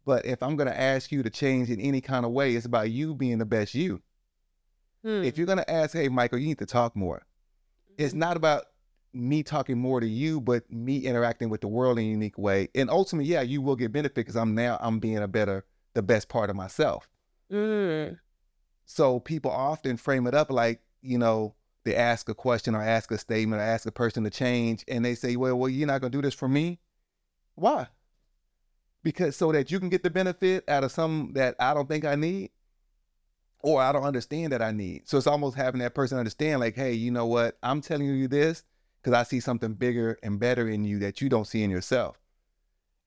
But 0.04 0.26
if 0.26 0.42
I'm 0.42 0.56
going 0.56 0.68
to 0.68 0.78
ask 0.78 1.12
you 1.12 1.22
to 1.22 1.30
change 1.30 1.70
in 1.70 1.80
any 1.80 2.00
kind 2.00 2.24
of 2.24 2.32
way, 2.32 2.54
it's 2.54 2.66
about 2.66 2.90
you 2.90 3.14
being 3.14 3.38
the 3.38 3.46
best 3.46 3.74
you. 3.74 4.02
Hmm. 5.04 5.22
If 5.22 5.36
you're 5.36 5.46
going 5.46 5.58
to 5.58 5.70
ask, 5.70 5.94
hey, 5.94 6.08
Michael, 6.08 6.38
you 6.38 6.48
need 6.48 6.58
to 6.58 6.66
talk 6.66 6.96
more. 6.96 7.22
It's 7.98 8.14
not 8.14 8.36
about 8.36 8.64
me 9.12 9.42
talking 9.42 9.78
more 9.78 10.00
to 10.00 10.06
you, 10.06 10.40
but 10.40 10.70
me 10.70 10.98
interacting 10.98 11.50
with 11.50 11.60
the 11.60 11.68
world 11.68 11.98
in 11.98 12.04
a 12.04 12.08
unique 12.08 12.38
way. 12.38 12.68
And 12.74 12.90
ultimately, 12.90 13.30
yeah, 13.30 13.42
you 13.42 13.60
will 13.60 13.76
get 13.76 13.92
benefit 13.92 14.14
because 14.14 14.36
I'm 14.36 14.54
now 14.54 14.78
I'm 14.80 14.98
being 14.98 15.18
a 15.18 15.28
better, 15.28 15.64
the 15.94 16.02
best 16.02 16.28
part 16.28 16.50
of 16.50 16.56
myself. 16.56 17.08
Mm. 17.50 18.18
So 18.86 19.20
people 19.20 19.50
often 19.50 19.96
frame 19.96 20.26
it 20.26 20.34
up 20.34 20.50
like, 20.50 20.80
you 21.02 21.18
know, 21.18 21.54
they 21.84 21.96
ask 21.96 22.28
a 22.28 22.34
question 22.34 22.74
or 22.74 22.82
ask 22.82 23.10
a 23.10 23.18
statement 23.18 23.60
or 23.60 23.64
ask 23.64 23.86
a 23.86 23.92
person 23.92 24.24
to 24.24 24.30
change, 24.30 24.84
and 24.86 25.04
they 25.04 25.14
say, 25.14 25.36
Well, 25.36 25.58
well, 25.58 25.68
you're 25.68 25.86
not 25.86 26.00
gonna 26.00 26.10
do 26.10 26.22
this 26.22 26.34
for 26.34 26.48
me. 26.48 26.78
Why? 27.54 27.88
Because 29.02 29.36
so 29.36 29.50
that 29.52 29.70
you 29.70 29.80
can 29.80 29.88
get 29.88 30.02
the 30.02 30.10
benefit 30.10 30.64
out 30.68 30.84
of 30.84 30.92
something 30.92 31.34
that 31.34 31.56
I 31.58 31.74
don't 31.74 31.88
think 31.88 32.04
I 32.04 32.14
need 32.14 32.50
or 33.60 33.80
I 33.82 33.92
don't 33.92 34.04
understand 34.04 34.52
that 34.52 34.62
I 34.62 34.72
need. 34.72 35.08
So 35.08 35.18
it's 35.18 35.26
almost 35.26 35.56
having 35.56 35.80
that 35.80 35.94
person 35.94 36.18
understand, 36.18 36.60
like, 36.60 36.74
hey, 36.74 36.92
you 36.94 37.10
know 37.10 37.26
what? 37.26 37.56
I'm 37.62 37.80
telling 37.80 38.06
you 38.06 38.28
this 38.28 38.64
because 39.00 39.16
I 39.16 39.22
see 39.24 39.40
something 39.40 39.74
bigger 39.74 40.18
and 40.22 40.38
better 40.38 40.68
in 40.68 40.84
you 40.84 40.98
that 41.00 41.20
you 41.20 41.28
don't 41.28 41.46
see 41.46 41.62
in 41.62 41.70
yourself. 41.70 42.20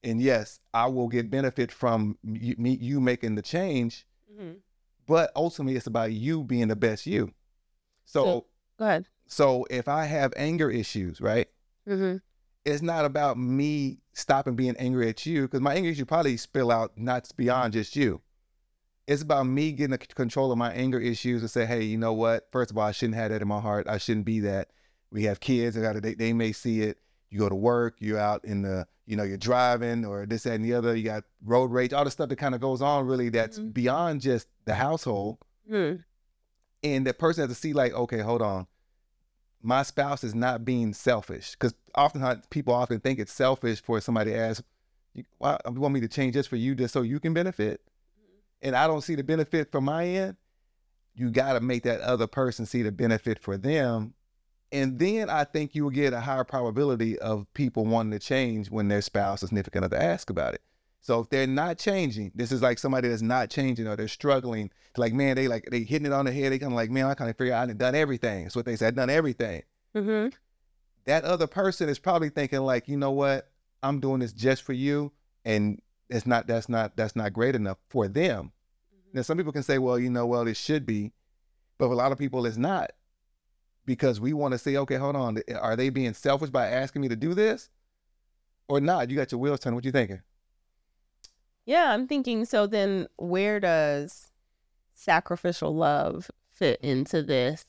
And 0.03 0.21
yes, 0.21 0.59
I 0.73 0.87
will 0.87 1.07
get 1.07 1.29
benefit 1.29 1.71
from 1.71 2.17
you, 2.23 2.55
me, 2.57 2.77
you 2.79 3.01
making 3.01 3.35
the 3.35 3.41
change, 3.41 4.05
Mhm. 4.31 4.57
but 5.07 5.31
ultimately 5.35 5.75
it's 5.77 5.87
about 5.87 6.11
you 6.11 6.43
being 6.43 6.67
the 6.67 6.75
best 6.75 7.05
you. 7.05 7.33
So, 8.05 8.23
So- 8.23 8.45
Go 8.77 8.85
ahead. 8.85 9.07
so 9.27 9.65
if 9.69 9.87
I 9.87 10.05
have 10.05 10.33
anger 10.35 10.69
issues, 10.69 11.19
right? 11.21 11.47
Mm-hmm. 11.87 12.17
It's 12.65 12.81
not 12.81 13.05
about 13.05 13.37
me 13.37 13.99
stopping 14.13 14.55
being 14.55 14.75
angry 14.77 15.07
at 15.09 15.25
you 15.25 15.43
because 15.43 15.61
my 15.61 15.75
anger 15.75 15.89
issue 15.89 16.05
probably 16.05 16.35
spill 16.37 16.71
out 16.71 16.97
not 16.97 17.29
beyond 17.37 17.73
just 17.73 17.95
you. 17.95 18.21
It's 19.07 19.21
about 19.21 19.43
me 19.43 19.71
getting 19.71 19.95
c- 19.99 20.07
control 20.15 20.51
of 20.51 20.57
my 20.57 20.71
anger 20.73 20.99
issues 20.99 21.41
and 21.41 21.51
say, 21.51 21.65
hey, 21.67 21.83
you 21.83 21.97
know 21.97 22.13
what? 22.13 22.47
First 22.51 22.71
of 22.71 22.77
all, 22.77 22.85
I 22.85 22.91
shouldn't 22.91 23.17
have 23.17 23.29
that 23.29 23.41
in 23.43 23.47
my 23.47 23.59
heart. 23.59 23.87
I 23.87 23.99
shouldn't 23.99 24.25
be 24.25 24.39
that. 24.39 24.69
We 25.11 25.25
have 25.25 25.39
kids. 25.39 25.77
Gotta, 25.77 26.01
they, 26.01 26.15
they 26.15 26.33
may 26.33 26.51
see 26.53 26.81
it. 26.81 26.97
You 27.29 27.37
go 27.37 27.49
to 27.49 27.55
work. 27.55 27.97
You're 27.99 28.17
out 28.17 28.43
in 28.45 28.63
the, 28.63 28.87
you 29.05 29.15
know, 29.15 29.21
you're 29.23 29.37
driving 29.37 30.03
or 30.05 30.25
this, 30.25 30.43
that, 30.43 30.53
and 30.53 30.65
the 30.65 30.73
other. 30.73 30.95
You 30.95 31.03
got 31.03 31.23
road 31.43 31.71
rage. 31.71 31.93
All 31.93 32.03
the 32.03 32.09
stuff 32.09 32.29
that 32.29 32.37
kind 32.37 32.55
of 32.55 32.61
goes 32.61 32.81
on. 32.81 33.05
Really, 33.05 33.29
that's 33.29 33.59
Mhm. 33.59 33.73
beyond 33.73 34.21
just 34.21 34.47
the 34.65 34.73
household. 34.73 35.37
Mm. 35.71 36.03
and 36.83 37.07
that 37.07 37.17
person 37.17 37.41
has 37.41 37.49
to 37.49 37.59
see 37.59 37.73
like 37.73 37.91
okay 37.93 38.19
hold 38.19 38.39
on 38.43 38.67
my 39.65 39.81
spouse 39.81 40.23
is 40.23 40.35
not 40.35 40.63
being 40.63 40.93
selfish. 40.93 41.51
Because 41.51 41.73
oftentimes 41.97 42.45
people 42.49 42.73
often 42.73 42.99
think 42.99 43.19
it's 43.19 43.33
selfish 43.33 43.81
for 43.81 43.99
somebody 43.99 44.31
to 44.31 44.37
ask 44.37 44.63
you, 45.13 45.23
why 45.39 45.57
you 45.65 45.79
want 45.79 45.93
me 45.93 46.01
to 46.01 46.07
change 46.07 46.35
this 46.35 46.45
for 46.45 46.55
you 46.55 46.75
just 46.75 46.93
so 46.93 47.01
you 47.01 47.19
can 47.19 47.33
benefit? 47.33 47.81
And 48.61 48.75
i 48.75 48.87
don't 48.87 49.01
see 49.01 49.15
the 49.15 49.23
benefit 49.23 49.71
from 49.71 49.85
my 49.85 50.05
end. 50.05 50.37
You 51.15 51.29
got 51.31 51.53
to 51.53 51.61
make 51.61 51.83
that 51.83 52.01
other 52.01 52.27
person 52.27 52.65
see 52.65 52.81
the 52.81 52.91
benefit 52.91 53.39
for 53.39 53.57
them. 53.57 54.13
And 54.71 54.99
then 54.99 55.29
i 55.29 55.43
think 55.43 55.73
you 55.73 55.83
will 55.83 55.91
get 55.91 56.13
a 56.13 56.19
higher 56.19 56.43
probability 56.43 57.17
of 57.19 57.51
people 57.53 57.85
wanting 57.85 58.11
to 58.11 58.19
change 58.19 58.69
when 58.69 58.87
their 58.87 59.01
spouse 59.01 59.43
or 59.43 59.47
significant 59.47 59.85
other 59.85 59.97
ask 59.97 60.29
about 60.29 60.53
it 60.53 60.61
so 61.05 61.19
if 61.19 61.29
they're 61.29 61.45
not 61.45 61.77
changing, 61.77 62.31
this 62.33 62.51
is 62.51 62.63
like 62.63 62.79
somebody 62.79 63.09
that's 63.09 63.21
not 63.21 63.51
changing 63.51 63.85
or 63.85 63.95
they're 63.95 64.07
struggling. 64.07 64.71
Like, 64.97 65.13
man, 65.13 65.35
they 65.35 65.47
like 65.47 65.67
they 65.69 65.83
hitting 65.83 66.07
it 66.07 66.11
on 66.11 66.25
the 66.25 66.31
head. 66.31 66.51
They 66.51 66.57
kind 66.57 66.71
of 66.71 66.75
like, 66.75 66.89
man, 66.89 67.05
I 67.05 67.13
kind 67.13 67.29
of 67.29 67.37
figure 67.37 67.53
out 67.53 67.69
I 67.69 67.73
done 67.73 67.93
everything. 67.93 68.45
That's 68.45 68.55
what 68.55 68.65
they 68.65 68.75
said, 68.75 68.87
I've 68.87 68.95
done 68.95 69.11
everything. 69.11 69.61
Mm-hmm. 69.95 70.29
That 71.05 71.23
other 71.23 71.45
person 71.45 71.89
is 71.89 71.99
probably 71.99 72.29
thinking 72.29 72.61
like, 72.61 72.87
you 72.87 72.97
know 72.97 73.11
what, 73.11 73.51
I'm 73.83 73.99
doing 73.99 74.21
this 74.21 74.33
just 74.33 74.63
for 74.63 74.73
you, 74.73 75.11
and 75.45 75.79
it's 76.09 76.25
not 76.25 76.47
that's 76.47 76.69
not 76.69 76.97
that's 76.97 77.15
not 77.15 77.33
great 77.33 77.53
enough 77.53 77.77
for 77.87 78.07
them. 78.07 78.51
Now 79.13 79.21
some 79.21 79.37
people 79.37 79.53
can 79.53 79.61
say, 79.61 79.77
well, 79.77 79.99
you 79.99 80.09
know, 80.09 80.25
well, 80.25 80.47
it 80.47 80.57
should 80.57 80.87
be, 80.87 81.11
but 81.77 81.85
for 81.85 81.93
a 81.93 81.95
lot 81.95 82.13
of 82.13 82.17
people, 82.17 82.47
it's 82.47 82.57
not 82.57 82.93
because 83.85 84.19
we 84.19 84.33
want 84.33 84.53
to 84.53 84.57
say, 84.57 84.75
okay, 84.77 84.95
hold 84.95 85.15
on, 85.15 85.37
are 85.61 85.75
they 85.75 85.89
being 85.89 86.15
selfish 86.15 86.49
by 86.49 86.65
asking 86.65 87.03
me 87.03 87.09
to 87.09 87.15
do 87.15 87.35
this, 87.35 87.69
or 88.67 88.81
not? 88.81 89.11
You 89.11 89.17
got 89.17 89.31
your 89.31 89.39
wheels 89.39 89.59
turning. 89.59 89.75
What 89.75 89.85
you 89.85 89.91
thinking? 89.91 90.21
Yeah, 91.65 91.91
I'm 91.91 92.07
thinking 92.07 92.45
so 92.45 92.67
then 92.67 93.07
where 93.17 93.59
does 93.59 94.31
sacrificial 94.93 95.75
love 95.75 96.29
fit 96.53 96.79
into 96.81 97.23
this? 97.23 97.65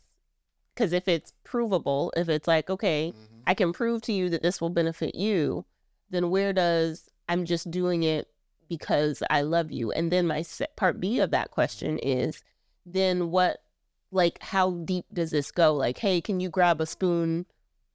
Because 0.75 0.93
if 0.93 1.09
it's 1.09 1.33
provable, 1.45 2.13
if 2.17 2.29
it's 2.29 2.47
like, 2.47 2.69
okay, 2.69 3.13
mm-hmm. 3.15 3.41
I 3.47 3.55
can 3.55 3.73
prove 3.73 4.03
to 4.03 4.13
you 4.13 4.29
that 4.31 4.43
this 4.43 4.61
will 4.61 4.71
benefit 4.71 5.15
you, 5.15 5.65
then 6.11 6.31
where 6.31 6.53
does 6.53 7.09
I'm 7.29 7.47
just 7.47 7.71
doing 7.71 8.03
it 8.03 8.29
because 8.69 9.23
I 9.31 9.43
love 9.43 9.73
you? 9.73 9.91
And 9.93 10.11
then 10.13 10.27
my 10.27 10.45
part 10.77 11.01
B 11.01 11.19
of 11.21 11.31
that 11.31 11.51
question 11.51 11.99
is 11.99 12.43
then 12.85 13.31
what, 13.31 13.63
like, 14.11 14.43
how 14.43 14.73
deep 14.73 15.07
does 15.13 15.31
this 15.31 15.51
go? 15.51 15.75
Like, 15.75 15.99
hey, 15.99 16.21
can 16.21 16.41
you 16.41 16.51
grab 16.51 16.81
a 16.81 16.87
spoon 16.87 17.47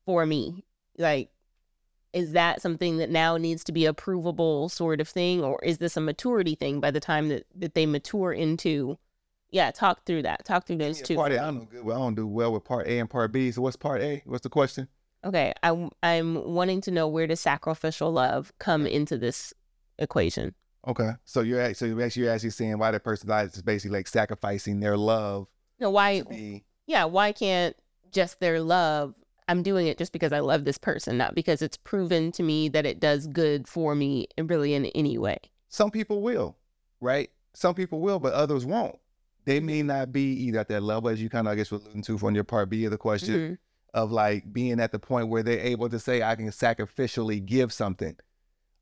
for 0.05 0.25
me? 0.25 0.65
Like, 0.97 1.29
is 2.13 2.33
that 2.33 2.61
something 2.61 2.97
that 2.97 3.09
now 3.09 3.37
needs 3.37 3.63
to 3.65 3.71
be 3.71 3.85
a 3.85 3.93
provable 3.93 4.69
sort 4.69 4.99
of 4.99 5.07
thing? 5.07 5.43
Or 5.43 5.59
is 5.63 5.77
this 5.77 5.95
a 5.97 6.01
maturity 6.01 6.55
thing 6.55 6.79
by 6.79 6.91
the 6.91 6.99
time 6.99 7.29
that, 7.29 7.45
that 7.55 7.73
they 7.73 7.85
mature 7.85 8.33
into? 8.33 8.97
Yeah, 9.49 9.71
talk 9.71 10.05
through 10.05 10.23
that. 10.23 10.45
Talk 10.45 10.65
through 10.65 10.77
those 10.77 10.99
Yeah, 10.99 11.05
two. 11.05 11.15
Part 11.15 11.31
A, 11.31 11.41
I 11.41 11.45
don't 11.45 11.69
do 11.71 11.83
well. 11.83 11.97
I 11.97 12.05
don't 12.05 12.15
do 12.15 12.27
well 12.27 12.53
with 12.53 12.63
part 12.63 12.87
A 12.87 12.99
and 12.99 13.09
part 13.09 13.31
B. 13.31 13.51
So 13.51 13.61
what's 13.61 13.75
part 13.75 14.01
A? 14.01 14.21
What's 14.25 14.43
the 14.43 14.49
question? 14.49 14.87
Okay, 15.23 15.53
I'm 15.61 15.91
I'm 16.01 16.53
wanting 16.53 16.81
to 16.81 16.91
know 16.91 17.07
where 17.07 17.27
does 17.27 17.39
sacrificial 17.39 18.11
love 18.11 18.51
come 18.59 18.87
into 18.87 19.17
this 19.17 19.53
equation? 19.99 20.55
Okay. 20.87 21.11
So 21.25 21.41
you're 21.41 21.73
so 21.73 21.85
you're 21.85 22.01
actually, 22.01 22.23
you're 22.23 22.33
actually 22.33 22.49
saying 22.49 22.77
why 22.79 22.91
that 22.91 23.03
person 23.03 23.29
dies 23.29 23.55
is 23.55 23.61
basically 23.61 23.97
like 23.99 24.07
sacrificing 24.07 24.79
their 24.79 24.97
love 24.97 25.47
No, 25.79 25.91
why? 25.91 26.63
Yeah, 26.87 27.05
why 27.05 27.33
can't 27.33 27.75
just 28.11 28.39
their 28.39 28.61
love? 28.61 29.13
I'm 29.51 29.63
doing 29.63 29.87
it 29.87 29.97
just 29.97 30.13
because 30.13 30.31
I 30.31 30.39
love 30.39 30.63
this 30.63 30.77
person, 30.77 31.17
not 31.17 31.35
because 31.35 31.61
it's 31.61 31.75
proven 31.75 32.31
to 32.33 32.43
me 32.43 32.69
that 32.69 32.85
it 32.85 32.99
does 33.01 33.27
good 33.27 33.67
for 33.67 33.95
me, 33.95 34.27
really 34.39 34.73
in 34.73 34.85
any 34.87 35.17
way. 35.17 35.39
some 35.67 35.91
people 35.91 36.21
will, 36.21 36.55
right? 37.01 37.29
Some 37.53 37.75
people 37.75 37.99
will, 37.99 38.19
but 38.19 38.33
others 38.33 38.65
won't. 38.65 38.97
They 39.45 39.59
may 39.59 39.81
not 39.83 40.13
be 40.13 40.33
either 40.45 40.59
at 40.59 40.69
that 40.69 40.83
level, 40.83 41.09
as 41.09 41.21
you 41.21 41.29
kind 41.29 41.47
of 41.47 41.51
I 41.51 41.55
guess 41.55 41.69
were 41.71 41.79
alluding 41.79 42.03
to 42.03 42.17
from 42.17 42.33
your 42.35 42.43
part 42.45 42.69
B 42.69 42.85
of 42.85 42.91
the 42.91 42.97
question, 42.97 43.35
Mhm. 43.35 43.57
of 43.93 44.11
like 44.11 44.53
being 44.53 44.79
at 44.79 44.91
the 44.93 44.99
point 44.99 45.27
where 45.27 45.43
they're 45.43 45.59
able 45.59 45.89
to 45.89 45.99
say, 45.99 46.21
I 46.23 46.35
can 46.35 46.47
sacrificially 46.47 47.45
give 47.45 47.73
something. 47.73 48.15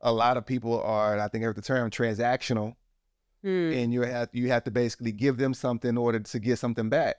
A 0.01 0.11
lot 0.11 0.37
of 0.37 0.45
people 0.45 0.79
are, 0.81 1.17
I 1.19 1.27
think 1.29 1.43
I 1.43 1.45
heard 1.47 1.55
the 1.55 1.61
term 1.63 1.89
transactional, 1.89 2.75
Hmm. 3.41 3.71
and 3.73 3.93
you 3.93 4.01
have 4.01 4.29
you 4.33 4.49
have 4.49 4.63
to 4.65 4.71
basically 4.71 5.11
give 5.13 5.37
them 5.37 5.53
something 5.53 5.89
in 5.89 5.97
order 5.97 6.19
to 6.19 6.39
get 6.39 6.59
something 6.59 6.89
back. 6.89 7.15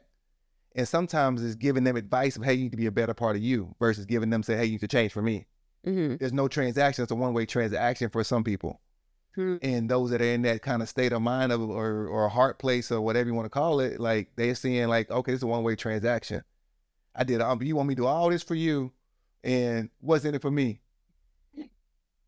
And 0.74 0.87
sometimes 0.87 1.42
it's 1.42 1.56
giving 1.56 1.85
them 1.85 1.96
advice 1.96 2.37
of 2.37 2.44
hey, 2.44 2.54
you 2.54 2.64
need 2.64 2.72
to 2.72 2.76
be 2.76 2.87
a 2.87 2.92
better 2.92 3.14
part 3.14 3.37
of 3.37 3.42
you 3.42 3.74
versus 3.80 4.06
giving 4.06 4.30
them 4.30 4.42
say, 4.42 4.56
hey, 4.56 4.64
you 4.66 4.72
need 4.72 4.80
to 4.80 4.88
change 4.88 5.12
for 5.12 5.22
me. 5.22 5.46
Mhm. 5.87 6.18
There's 6.18 6.33
no 6.33 6.46
transaction. 6.48 7.02
It's 7.02 7.12
a 7.12 7.16
one 7.16 7.35
way 7.35 7.46
transaction 7.46 8.11
for 8.11 8.22
some 8.22 8.44
people. 8.44 8.80
Hmm. 9.35 9.56
And 9.62 9.88
those 9.88 10.11
that 10.11 10.20
are 10.20 10.24
in 10.24 10.42
that 10.42 10.62
kind 10.62 10.83
of 10.83 10.88
state 10.88 11.12
of 11.12 11.22
mind 11.22 11.52
of, 11.52 11.62
or 11.62 12.06
or 12.06 12.28
heart 12.28 12.59
place 12.59 12.90
or 12.90 13.00
whatever 13.00 13.28
you 13.28 13.35
want 13.35 13.46
to 13.46 13.50
call 13.50 13.80
it, 13.80 14.00
like 14.00 14.30
they're 14.37 14.54
seeing 14.54 14.88
like, 14.88 15.11
okay, 15.11 15.33
it's 15.33 15.42
a 15.42 15.46
one 15.46 15.62
way 15.62 15.76
transaction. 15.76 16.42
I 17.14 17.24
did. 17.24 17.40
Um, 17.40 17.62
you 17.62 17.76
want 17.76 17.88
me 17.88 17.94
to 17.94 18.02
do 18.02 18.06
all 18.06 18.28
this 18.30 18.42
for 18.42 18.54
you, 18.54 18.92
and 19.42 19.90
what's 20.00 20.24
in 20.24 20.35
it 20.35 20.42
for 20.42 20.50
me? 20.50 20.80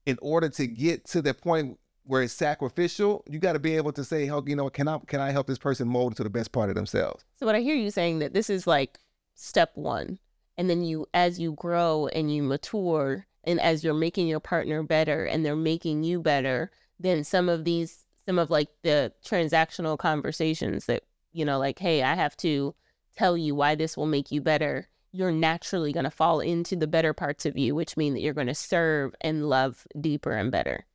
In 0.06 0.18
order 0.20 0.48
to 0.48 0.66
get 0.66 1.04
to 1.06 1.22
the 1.22 1.34
point 1.34 1.78
where 2.04 2.22
it's 2.22 2.32
sacrificial, 2.32 3.24
you 3.28 3.38
got 3.38 3.52
to 3.52 3.58
be 3.58 3.76
able 3.76 3.92
to 3.92 4.04
say, 4.04 4.26
"Help, 4.26 4.48
you 4.48 4.56
know, 4.56 4.68
can 4.70 4.88
I 4.88 4.98
can 5.06 5.20
I 5.20 5.30
help 5.30 5.46
this 5.46 5.58
person 5.58 5.88
mold 5.88 6.12
into 6.12 6.24
the 6.24 6.30
best 6.30 6.52
part 6.52 6.68
of 6.68 6.74
themselves?" 6.74 7.24
So 7.34 7.46
what 7.46 7.54
I 7.54 7.60
hear 7.60 7.76
you 7.76 7.90
saying 7.90 8.18
that 8.20 8.34
this 8.34 8.50
is 8.50 8.66
like 8.66 8.98
step 9.34 9.72
one, 9.74 10.18
and 10.56 10.68
then 10.68 10.82
you, 10.82 11.06
as 11.14 11.38
you 11.38 11.52
grow 11.52 12.08
and 12.08 12.34
you 12.34 12.42
mature, 12.42 13.26
and 13.44 13.60
as 13.60 13.84
you're 13.84 13.94
making 13.94 14.28
your 14.28 14.40
partner 14.40 14.82
better, 14.82 15.24
and 15.24 15.44
they're 15.44 15.56
making 15.56 16.04
you 16.04 16.20
better, 16.20 16.70
then 16.98 17.24
some 17.24 17.48
of 17.48 17.64
these, 17.64 18.04
some 18.24 18.38
of 18.38 18.50
like 18.50 18.68
the 18.82 19.12
transactional 19.24 19.98
conversations 19.98 20.86
that 20.86 21.04
you 21.32 21.44
know, 21.44 21.58
like, 21.58 21.78
hey, 21.78 22.02
I 22.02 22.14
have 22.14 22.36
to 22.38 22.74
tell 23.16 23.36
you 23.36 23.54
why 23.54 23.74
this 23.74 23.96
will 23.96 24.06
make 24.06 24.30
you 24.30 24.40
better. 24.40 24.88
You're 25.12 25.32
naturally 25.32 25.92
going 25.92 26.04
to 26.04 26.10
fall 26.10 26.40
into 26.40 26.76
the 26.76 26.86
better 26.86 27.12
parts 27.12 27.44
of 27.44 27.58
you, 27.58 27.74
which 27.74 27.96
mean 27.96 28.14
that 28.14 28.20
you're 28.20 28.34
going 28.34 28.46
to 28.46 28.54
serve 28.54 29.14
and 29.20 29.48
love 29.48 29.86
deeper 30.00 30.32
and 30.32 30.50
better. 30.50 30.86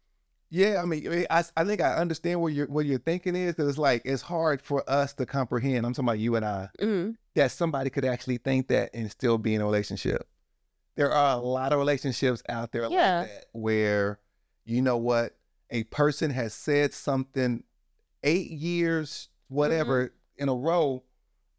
Yeah, 0.50 0.82
I 0.82 0.86
mean, 0.86 1.26
I, 1.30 1.44
I 1.58 1.66
think 1.66 1.82
I 1.82 1.96
understand 1.96 2.42
what 2.42 2.54
your 2.54 2.68
what 2.68 2.86
your 2.86 3.00
thinking 3.00 3.36
is. 3.36 3.54
because 3.54 3.68
it's 3.68 3.78
like 3.78 4.02
it's 4.06 4.22
hard 4.22 4.62
for 4.62 4.90
us 4.90 5.14
to 5.14 5.26
comprehend. 5.26 5.86
I'm 5.86 5.94
talking 5.94 6.08
about 6.08 6.20
you 6.20 6.36
and 6.36 6.46
I 6.46 6.70
mm-hmm. 6.80 7.12
that 7.36 7.52
somebody 7.52 7.90
could 7.90 8.06
actually 8.06 8.38
think 8.38 8.70
that 8.70 8.92
and 8.94 9.12
still 9.12 9.38
be 9.38 9.56
in 9.56 9.62
a 9.62 9.66
relationship. 9.66 10.28
There 10.96 11.12
are 11.12 11.38
a 11.38 11.42
lot 11.42 11.74
of 11.74 11.80
relationships 11.80 12.42
out 12.48 12.72
there 12.72 12.84
yeah. 12.84 13.20
like 13.20 13.28
that 13.28 13.46
where 13.52 14.20
you 14.64 14.82
know 14.82 14.98
what 14.98 15.36
a 15.70 15.84
person 15.84 16.32
has 16.32 16.54
said 16.54 16.94
something 16.94 17.64
eight 18.24 18.50
years 18.50 19.30
whatever 19.50 20.06
mm-hmm. 20.06 20.44
in 20.44 20.50
a 20.50 20.56
row, 20.56 21.04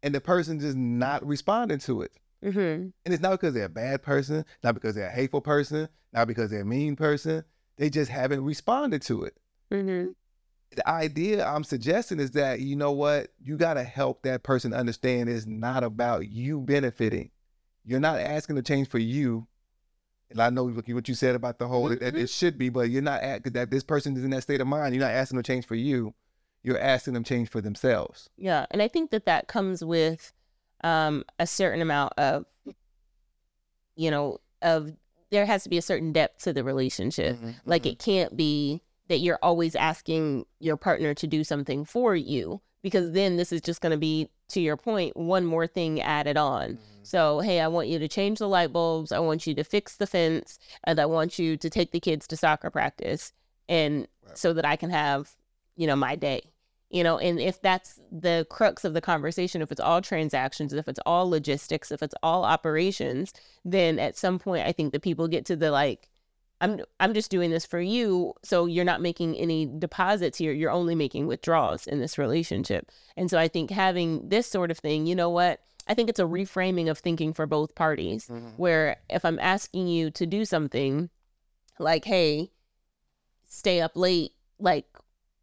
and 0.01 0.15
the 0.15 0.21
person 0.21 0.59
just 0.59 0.77
not 0.77 1.25
responding 1.25 1.79
to 1.79 2.01
it. 2.01 2.11
Mm-hmm. 2.43 2.57
And 2.59 2.93
it's 3.05 3.21
not 3.21 3.31
because 3.31 3.53
they're 3.53 3.65
a 3.65 3.69
bad 3.69 4.01
person, 4.01 4.45
not 4.63 4.73
because 4.73 4.95
they're 4.95 5.09
a 5.09 5.11
hateful 5.11 5.41
person, 5.41 5.89
not 6.11 6.27
because 6.27 6.49
they're 6.49 6.61
a 6.61 6.65
mean 6.65 6.95
person 6.95 7.43
they 7.79 7.89
just 7.89 8.11
haven't 8.11 8.43
responded 8.43 9.01
to 9.03 9.23
it. 9.23 9.37
Mm-hmm. 9.71 10.11
The 10.75 10.87
idea 10.87 11.47
I'm 11.47 11.63
suggesting 11.63 12.19
is 12.19 12.31
that, 12.31 12.59
you 12.59 12.75
know 12.75 12.91
what, 12.91 13.29
you 13.41 13.57
got 13.57 13.75
to 13.75 13.83
help 13.83 14.21
that 14.21 14.43
person 14.43 14.73
understand 14.73 15.29
it's 15.29 15.47
not 15.47 15.83
about 15.83 16.27
you 16.27 16.59
benefiting. 16.59 17.31
You're 17.83 18.01
not 18.01 18.19
asking 18.19 18.57
to 18.57 18.61
change 18.61 18.89
for 18.89 18.99
you. 18.99 19.47
And 20.29 20.39
I 20.39 20.51
know 20.51 20.69
what 20.69 21.07
you 21.07 21.15
said 21.15 21.33
about 21.33 21.57
the 21.57 21.67
whole, 21.67 21.89
mm-hmm. 21.89 22.03
that 22.03 22.15
it 22.15 22.29
should 22.29 22.59
be, 22.59 22.69
but 22.69 22.89
you're 22.91 23.01
not 23.01 23.21
at, 23.21 23.51
that 23.53 23.71
this 23.71 23.83
person 23.83 24.15
is 24.15 24.23
in 24.23 24.29
that 24.29 24.43
state 24.43 24.61
of 24.61 24.67
mind. 24.67 24.93
You're 24.93 25.03
not 25.03 25.13
asking 25.13 25.37
them 25.37 25.43
to 25.43 25.51
change 25.51 25.65
for 25.65 25.75
you. 25.75 26.13
You're 26.61 26.79
asking 26.79 27.13
them 27.13 27.23
change 27.23 27.49
for 27.49 27.61
themselves. 27.61 28.29
Yeah. 28.37 28.65
And 28.69 28.81
I 28.81 28.89
think 28.89 29.09
that 29.11 29.25
that 29.25 29.47
comes 29.47 29.83
with 29.83 30.33
um, 30.83 31.23
a 31.39 31.47
certain 31.47 31.81
amount 31.81 32.13
of, 32.17 32.45
you 33.95 34.11
know, 34.11 34.39
of 34.61 34.91
there 35.31 35.45
has 35.45 35.63
to 35.63 35.69
be 35.69 35.77
a 35.77 35.81
certain 35.81 36.11
depth 36.11 36.43
to 36.43 36.53
the 36.53 36.63
relationship. 36.63 37.35
Mm-hmm, 37.35 37.51
like 37.65 37.83
mm-hmm. 37.83 37.91
it 37.91 37.99
can't 37.99 38.35
be 38.35 38.81
that 39.07 39.19
you're 39.19 39.39
always 39.41 39.75
asking 39.75 40.45
your 40.59 40.77
partner 40.77 41.13
to 41.15 41.27
do 41.27 41.43
something 41.43 41.83
for 41.83 42.15
you 42.15 42.61
because 42.81 43.11
then 43.11 43.37
this 43.37 43.51
is 43.51 43.61
just 43.61 43.81
going 43.81 43.91
to 43.91 43.97
be 43.97 44.29
to 44.49 44.61
your 44.61 44.77
point 44.77 45.15
one 45.17 45.45
more 45.45 45.67
thing 45.67 46.01
added 46.01 46.37
on. 46.37 46.71
Mm-hmm. 46.71 46.83
So, 47.03 47.39
hey, 47.39 47.59
I 47.59 47.67
want 47.67 47.87
you 47.87 47.97
to 47.99 48.07
change 48.07 48.39
the 48.39 48.47
light 48.47 48.71
bulbs, 48.71 49.11
I 49.11 49.19
want 49.19 49.47
you 49.47 49.55
to 49.55 49.63
fix 49.63 49.95
the 49.97 50.07
fence, 50.07 50.59
and 50.83 50.99
I 50.99 51.05
want 51.05 51.39
you 51.39 51.57
to 51.57 51.69
take 51.69 51.91
the 51.91 51.99
kids 51.99 52.27
to 52.27 52.37
soccer 52.37 52.69
practice 52.69 53.33
and 53.67 54.07
right. 54.27 54.37
so 54.37 54.53
that 54.53 54.65
I 54.65 54.75
can 54.75 54.89
have, 54.91 55.31
you 55.75 55.87
know, 55.87 55.95
my 55.95 56.15
day 56.15 56.43
you 56.89 57.03
know 57.03 57.17
and 57.17 57.39
if 57.39 57.61
that's 57.61 57.99
the 58.11 58.45
crux 58.49 58.83
of 58.83 58.93
the 58.93 59.01
conversation 59.01 59.61
if 59.61 59.71
it's 59.71 59.81
all 59.81 60.01
transactions 60.01 60.73
if 60.73 60.87
it's 60.87 60.99
all 61.05 61.29
logistics 61.29 61.91
if 61.91 62.01
it's 62.01 62.15
all 62.23 62.43
operations 62.43 63.33
then 63.63 63.99
at 63.99 64.17
some 64.17 64.39
point 64.39 64.65
i 64.65 64.71
think 64.71 64.91
the 64.91 64.99
people 64.99 65.27
get 65.27 65.45
to 65.45 65.55
the 65.55 65.71
like 65.71 66.09
i'm 66.61 66.79
i'm 66.99 67.13
just 67.13 67.31
doing 67.31 67.51
this 67.51 67.65
for 67.65 67.79
you 67.79 68.33
so 68.43 68.65
you're 68.65 68.85
not 68.85 69.01
making 69.01 69.35
any 69.35 69.65
deposits 69.65 70.37
here. 70.37 70.51
You're 70.51 70.71
only 70.71 70.95
making 70.95 71.27
withdrawals 71.27 71.87
in 71.87 71.99
this 71.99 72.17
relationship. 72.17 72.91
And 73.15 73.29
so 73.29 73.37
i 73.37 73.47
think 73.47 73.71
having 73.71 74.27
this 74.27 74.47
sort 74.47 74.71
of 74.71 74.77
thing 74.77 75.05
you 75.05 75.15
know 75.15 75.29
what? 75.29 75.61
I 75.87 75.95
think 75.95 76.07
it's 76.07 76.19
a 76.19 76.23
reframing 76.23 76.87
of 76.87 76.99
thinking 76.99 77.33
for 77.33 77.47
both 77.47 77.73
parties 77.73 78.27
mm-hmm. 78.27 78.49
where 78.57 78.97
if 79.09 79.25
i'm 79.25 79.39
asking 79.39 79.87
you 79.87 80.11
to 80.11 80.25
do 80.27 80.45
something 80.45 81.09
like 81.79 82.05
hey 82.05 82.51
stay 83.47 83.81
up 83.81 83.93
late 83.95 84.33
like 84.59 84.85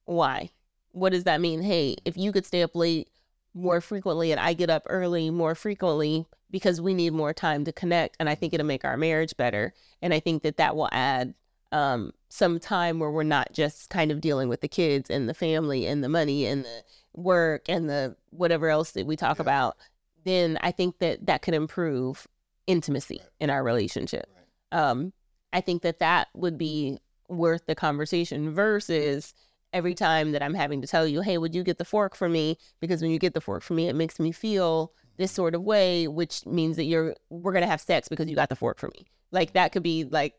why 0.05 0.51
what 0.97 1.13
does 1.13 1.25
that 1.25 1.43
mean? 1.43 1.61
Hey, 1.61 1.97
if 2.07 2.17
you 2.17 2.33
could 2.33 2.47
stay 2.47 2.63
up 2.63 2.75
late 2.75 3.11
more 3.53 3.83
frequently 3.83 4.33
and 4.33 4.41
I 4.41 4.55
get 4.55 4.71
up 4.71 4.87
early 4.89 5.29
more 5.29 5.55
frequently 5.55 6.25
because 6.51 6.81
we 6.81 6.95
need 6.95 7.13
more 7.13 7.35
time 7.35 7.65
to 7.65 7.73
connect 7.73 8.17
and 8.19 8.31
I 8.31 8.35
think 8.35 8.55
it'll 8.55 8.67
make 8.67 8.85
our 8.85 8.97
marriage 8.97 9.37
better. 9.37 9.75
And 10.01 10.15
I 10.15 10.21
think 10.21 10.43
that 10.43 10.57
that 10.57 10.75
will 10.75 10.89
add 10.93 11.35
um, 11.71 12.13
some 12.31 12.59
time 12.59 12.99
where 12.99 13.11
we're 13.11 13.25
not 13.25 13.53
just 13.53 13.91
kind 13.91 14.11
of 14.11 14.23
dealing 14.23 14.49
with 14.49 14.63
the 14.63 14.69
kids 14.69 15.11
and 15.11 15.29
the 15.29 15.35
family 15.35 15.87
and 15.87 16.03
the 16.03 16.09
money 16.09 16.47
and 16.47 16.65
the 16.65 16.83
work 17.15 17.69
and 17.69 17.91
the 17.91 18.17
whatever 18.31 18.71
else 18.71 18.93
that 18.93 19.07
we 19.07 19.17
talk 19.17 19.37
yeah. 19.37 19.43
about. 19.43 19.77
Then 20.25 20.59
I 20.63 20.71
think 20.71 20.99
that 21.01 21.27
that 21.27 21.43
could 21.43 21.55
improve 21.55 22.27
intimacy 22.67 23.19
right. 23.21 23.29
in 23.41 23.51
our 23.51 23.63
relationship. 23.63 24.31
Right. 24.73 24.81
Um, 24.81 25.13
I 25.53 25.61
think 25.61 25.83
that 25.83 25.99
that 25.99 26.29
would 26.33 26.57
be 26.57 27.01
worth 27.29 27.67
the 27.67 27.75
conversation 27.75 28.55
versus 28.55 29.35
every 29.73 29.95
time 29.95 30.33
that 30.33 30.43
I'm 30.43 30.55
having 30.55 30.81
to 30.81 30.87
tell 30.87 31.07
you, 31.07 31.21
hey, 31.21 31.39
would 31.39 31.55
you 31.55 31.63
get 31.63 31.79
the 31.79 31.85
fork 31.85 32.15
for 32.17 32.29
me? 32.29 32.59
Because 32.81 33.03
when 33.03 33.11
you 33.11 33.19
get 33.19 33.35
the 33.35 33.41
fork 33.41 33.63
for 33.63 33.75
me, 33.75 33.89
it 33.89 33.95
makes 33.95 34.19
me 34.19 34.33
feel 34.33 34.93
this 35.17 35.33
sort 35.33 35.55
of 35.55 35.63
way, 35.63 36.09
which 36.09 36.45
means 36.47 36.77
that 36.77 36.85
you're 36.85 37.15
we're 37.31 37.53
gonna 37.53 37.67
have 37.67 37.81
sex 37.81 38.09
because 38.09 38.29
you 38.29 38.37
got 38.37 38.49
the 38.49 38.57
fork 38.57 38.79
for 38.79 38.89
me. 38.89 39.07
Like 39.31 39.53
that 39.55 39.73
could 39.73 39.83
be 39.83 40.05
like, 40.05 40.35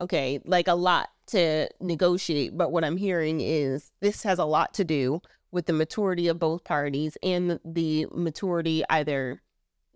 okay, 0.00 0.40
like 0.44 0.68
a 0.68 0.74
lot 0.74 1.08
to 1.28 1.68
negotiate. 1.80 2.56
But 2.56 2.72
what 2.72 2.84
I'm 2.84 2.96
hearing 2.96 3.40
is 3.40 3.92
this 4.00 4.22
has 4.22 4.38
a 4.38 4.44
lot 4.44 4.74
to 4.74 4.84
do 4.84 5.20
with 5.50 5.66
the 5.66 5.72
maturity 5.72 6.28
of 6.28 6.38
both 6.38 6.64
parties 6.64 7.16
and 7.22 7.58
the 7.64 8.06
maturity 8.12 8.82
either 8.90 9.42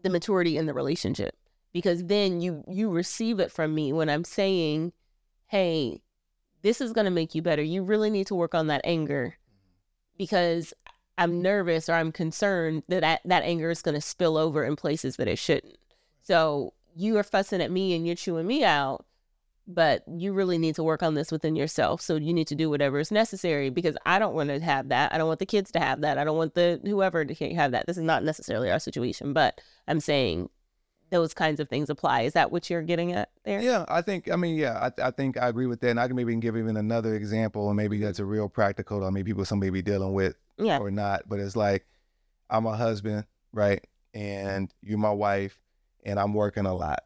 the 0.02 0.10
maturity 0.10 0.56
in 0.56 0.66
the 0.66 0.74
relationship. 0.74 1.36
Because 1.72 2.04
then 2.04 2.40
you 2.40 2.64
you 2.68 2.90
receive 2.90 3.40
it 3.40 3.50
from 3.50 3.74
me 3.74 3.92
when 3.92 4.10
I'm 4.10 4.24
saying, 4.24 4.92
hey, 5.46 6.02
this 6.62 6.80
is 6.80 6.92
going 6.92 7.04
to 7.04 7.10
make 7.10 7.34
you 7.34 7.42
better. 7.42 7.62
You 7.62 7.82
really 7.82 8.10
need 8.10 8.26
to 8.28 8.34
work 8.34 8.54
on 8.54 8.68
that 8.68 8.80
anger 8.84 9.36
because 10.16 10.72
I'm 11.18 11.42
nervous 11.42 11.88
or 11.88 11.94
I'm 11.94 12.12
concerned 12.12 12.84
that 12.88 13.00
that, 13.00 13.20
that 13.24 13.42
anger 13.42 13.70
is 13.70 13.82
going 13.82 13.94
to 13.94 14.00
spill 14.00 14.36
over 14.36 14.64
in 14.64 14.76
places 14.76 15.16
that 15.16 15.28
it 15.28 15.38
shouldn't. 15.38 15.76
So 16.22 16.72
you 16.94 17.16
are 17.18 17.22
fussing 17.22 17.60
at 17.60 17.70
me 17.70 17.94
and 17.94 18.06
you're 18.06 18.16
chewing 18.16 18.46
me 18.46 18.64
out, 18.64 19.04
but 19.66 20.04
you 20.06 20.32
really 20.32 20.58
need 20.58 20.74
to 20.76 20.82
work 20.82 21.02
on 21.02 21.14
this 21.14 21.32
within 21.32 21.56
yourself. 21.56 22.00
So 22.00 22.16
you 22.16 22.32
need 22.32 22.46
to 22.48 22.54
do 22.54 22.70
whatever 22.70 22.98
is 22.98 23.10
necessary 23.10 23.70
because 23.70 23.96
I 24.06 24.18
don't 24.18 24.34
want 24.34 24.50
to 24.50 24.60
have 24.60 24.88
that. 24.88 25.12
I 25.12 25.18
don't 25.18 25.28
want 25.28 25.40
the 25.40 25.46
kids 25.46 25.72
to 25.72 25.80
have 25.80 26.00
that. 26.02 26.18
I 26.18 26.24
don't 26.24 26.36
want 26.36 26.54
the 26.54 26.80
whoever 26.84 27.24
to 27.24 27.54
have 27.54 27.72
that. 27.72 27.86
This 27.86 27.98
is 27.98 28.04
not 28.04 28.24
necessarily 28.24 28.70
our 28.70 28.78
situation, 28.78 29.32
but 29.32 29.60
I'm 29.88 30.00
saying 30.00 30.48
those 31.12 31.34
kinds 31.34 31.60
of 31.60 31.68
things 31.68 31.90
apply. 31.90 32.22
Is 32.22 32.32
that 32.32 32.50
what 32.50 32.70
you're 32.70 32.82
getting 32.82 33.12
at 33.12 33.28
there? 33.44 33.60
Yeah, 33.60 33.84
I 33.86 34.00
think. 34.00 34.30
I 34.30 34.36
mean, 34.36 34.56
yeah, 34.56 34.90
I, 34.98 35.08
I 35.08 35.10
think 35.10 35.36
I 35.36 35.48
agree 35.48 35.66
with 35.66 35.80
that. 35.80 35.90
And 35.90 36.00
I 36.00 36.06
can 36.06 36.16
maybe 36.16 36.34
give 36.36 36.56
even 36.56 36.76
another 36.76 37.14
example, 37.14 37.68
and 37.68 37.76
maybe 37.76 37.98
that's 37.98 38.18
a 38.18 38.24
real 38.24 38.48
practical. 38.48 39.04
I 39.04 39.10
mean, 39.10 39.24
people 39.24 39.44
some 39.44 39.60
may 39.60 39.70
be 39.70 39.82
dealing 39.82 40.14
with, 40.14 40.36
yeah. 40.58 40.78
or 40.78 40.90
not. 40.90 41.28
But 41.28 41.38
it's 41.38 41.54
like 41.54 41.86
I'm 42.50 42.66
a 42.66 42.74
husband, 42.74 43.26
right? 43.52 43.86
And 44.14 44.72
you're 44.80 44.98
my 44.98 45.12
wife, 45.12 45.60
and 46.04 46.18
I'm 46.18 46.32
working 46.32 46.66
a 46.66 46.74
lot. 46.74 47.04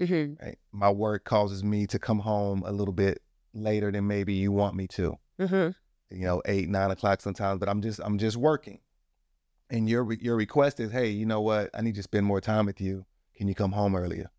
Mm-hmm. 0.00 0.42
Right? 0.42 0.58
My 0.72 0.90
work 0.90 1.24
causes 1.24 1.62
me 1.62 1.86
to 1.88 1.98
come 1.98 2.20
home 2.20 2.64
a 2.66 2.72
little 2.72 2.94
bit 2.94 3.22
later 3.52 3.92
than 3.92 4.06
maybe 4.06 4.32
you 4.32 4.50
want 4.50 4.74
me 4.74 4.88
to. 4.88 5.18
Mm-hmm. 5.38 6.16
You 6.16 6.24
know, 6.24 6.42
eight, 6.46 6.70
nine 6.70 6.90
o'clock 6.90 7.20
sometimes. 7.20 7.60
But 7.60 7.68
I'm 7.68 7.82
just 7.82 8.00
I'm 8.02 8.16
just 8.16 8.38
working. 8.38 8.80
And 9.68 9.90
your 9.90 10.10
your 10.14 10.36
request 10.36 10.80
is, 10.80 10.90
hey, 10.90 11.10
you 11.10 11.26
know 11.26 11.42
what? 11.42 11.68
I 11.74 11.82
need 11.82 11.96
to 11.96 12.02
spend 12.02 12.24
more 12.24 12.40
time 12.40 12.64
with 12.64 12.80
you 12.80 13.04
can 13.42 13.48
you 13.48 13.56
come 13.56 13.72
home 13.72 13.96
earlier? 13.96 14.30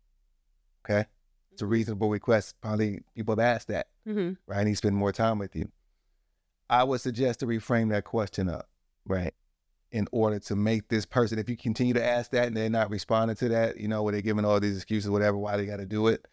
Okay. 0.82 1.04
It's 1.52 1.60
a 1.60 1.66
reasonable 1.66 2.08
request. 2.08 2.54
Probably 2.62 3.00
people 3.14 3.32
have 3.32 3.38
asked 3.38 3.68
that, 3.68 3.88
mm-hmm. 4.08 4.32
right? 4.46 4.60
I 4.60 4.64
need 4.64 4.70
to 4.70 4.76
spend 4.76 4.96
more 4.96 5.12
time 5.12 5.38
with 5.38 5.54
you. 5.54 5.70
I 6.70 6.84
would 6.84 7.02
suggest 7.02 7.40
to 7.40 7.46
reframe 7.46 7.90
that 7.90 8.04
question 8.04 8.48
up, 8.48 8.66
right? 9.04 9.34
In 9.92 10.08
order 10.10 10.38
to 10.38 10.56
make 10.56 10.88
this 10.88 11.04
person, 11.04 11.38
if 11.38 11.50
you 11.50 11.56
continue 11.58 11.92
to 11.92 12.02
ask 12.02 12.30
that 12.30 12.46
and 12.46 12.56
they're 12.56 12.70
not 12.70 12.88
responding 12.88 13.36
to 13.36 13.50
that, 13.50 13.76
you 13.78 13.88
know, 13.88 14.02
where 14.02 14.12
they're 14.12 14.22
giving 14.22 14.46
all 14.46 14.58
these 14.58 14.76
excuses, 14.76 15.10
whatever, 15.10 15.36
why 15.36 15.58
they 15.58 15.66
got 15.66 15.80
to 15.80 15.86
do 15.86 16.06
it, 16.06 16.26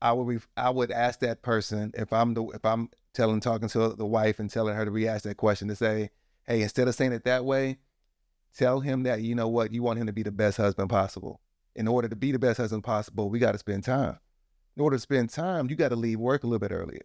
I 0.00 0.12
would 0.12 0.28
re- 0.28 0.38
I 0.56 0.70
would 0.70 0.92
ask 0.92 1.18
that 1.20 1.42
person 1.42 1.90
if 1.94 2.12
I'm 2.12 2.34
the 2.34 2.44
if 2.50 2.64
I'm 2.64 2.88
telling 3.14 3.40
talking 3.40 3.68
to 3.70 3.88
the 3.88 4.06
wife 4.06 4.38
and 4.38 4.48
telling 4.48 4.76
her 4.76 4.84
to 4.84 4.92
re-ask 4.92 5.24
that 5.24 5.38
question 5.38 5.66
to 5.66 5.74
say, 5.74 6.10
hey, 6.46 6.62
instead 6.62 6.86
of 6.86 6.94
saying 6.94 7.12
it 7.12 7.24
that 7.24 7.44
way, 7.44 7.78
tell 8.56 8.78
him 8.78 9.02
that 9.02 9.22
you 9.22 9.34
know 9.34 9.48
what 9.48 9.72
you 9.72 9.82
want 9.82 9.98
him 9.98 10.06
to 10.06 10.12
be 10.12 10.22
the 10.22 10.30
best 10.30 10.56
husband 10.56 10.88
possible 10.88 11.40
in 11.74 11.88
order 11.88 12.08
to 12.08 12.16
be 12.16 12.32
the 12.32 12.38
best 12.38 12.58
husband 12.58 12.84
possible, 12.84 13.30
we 13.30 13.38
got 13.38 13.52
to 13.52 13.58
spend 13.58 13.84
time. 13.84 14.18
In 14.76 14.82
order 14.82 14.96
to 14.96 15.00
spend 15.00 15.30
time, 15.30 15.68
you 15.70 15.76
got 15.76 15.88
to 15.90 15.96
leave 15.96 16.18
work 16.18 16.44
a 16.44 16.46
little 16.46 16.58
bit 16.60 16.72
earlier. 16.72 17.02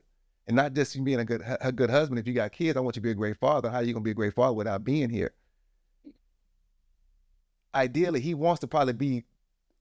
and 0.48 0.56
not 0.56 0.74
just 0.74 0.96
you 0.96 1.02
being 1.04 1.20
a 1.20 1.26
good 1.26 1.42
a 1.62 1.72
good 1.72 1.90
husband. 1.90 2.20
If 2.20 2.28
you 2.28 2.34
got 2.34 2.52
kids, 2.52 2.78
I 2.78 2.80
want 2.80 2.96
you 2.96 3.02
to 3.02 3.04
be 3.04 3.12
a 3.12 3.16
great 3.16 3.38
father. 3.38 3.70
How 3.70 3.78
are 3.78 3.84
you 3.84 3.94
gonna 3.94 4.04
be 4.04 4.12
a 4.12 4.16
great 4.16 4.34
father 4.34 4.54
without 4.54 4.84
being 4.84 5.10
here? 5.10 5.34
Ideally, 7.74 8.22
he 8.22 8.34
wants 8.34 8.62
to 8.62 8.68
probably 8.68 8.94
be 8.94 9.24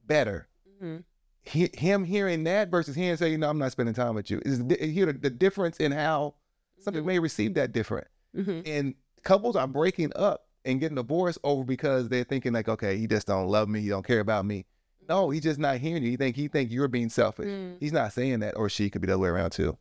better. 0.06 0.48
Mm-hmm. 0.76 0.98
He, 1.42 1.68
him 1.74 2.04
hearing 2.04 2.44
that 2.44 2.70
versus 2.70 2.96
hearing 2.96 3.16
say, 3.16 3.36
"No, 3.36 3.50
I'm 3.50 3.58
not 3.58 3.72
spending 3.72 3.94
time 3.94 4.14
with 4.14 4.30
you." 4.30 4.40
Is 4.44 4.62
here 4.80 5.06
the, 5.06 5.12
the 5.12 5.30
difference 5.30 5.76
in 5.76 5.92
how 5.92 6.34
something 6.80 7.02
mm-hmm. 7.02 7.08
may 7.08 7.18
receive 7.18 7.54
that 7.54 7.72
different. 7.72 8.06
Mm-hmm. 8.34 8.60
And 8.64 8.94
couples 9.22 9.56
are 9.56 9.66
breaking 9.66 10.12
up 10.16 10.48
and 10.64 10.80
getting 10.80 10.96
divorced 10.96 11.38
over 11.44 11.62
because 11.62 12.08
they're 12.08 12.24
thinking 12.24 12.54
like, 12.54 12.68
"Okay, 12.68 12.96
he 12.96 13.06
just 13.06 13.26
don't 13.26 13.48
love 13.48 13.68
me. 13.68 13.80
He 13.80 13.90
don't 13.90 14.06
care 14.06 14.20
about 14.20 14.46
me." 14.46 14.64
No, 15.08 15.30
he's 15.30 15.42
just 15.42 15.58
not 15.58 15.78
hearing 15.78 16.02
you. 16.02 16.10
He 16.10 16.16
think 16.16 16.36
he 16.36 16.48
think 16.48 16.70
you're 16.70 16.88
being 16.88 17.08
selfish. 17.08 17.46
Mm. 17.46 17.76
He's 17.80 17.92
not 17.92 18.12
saying 18.12 18.40
that, 18.40 18.56
or 18.56 18.68
she 18.68 18.90
could 18.90 19.00
be 19.00 19.06
the 19.06 19.14
other 19.14 19.22
way 19.22 19.28
around 19.28 19.50
too. 19.50 19.76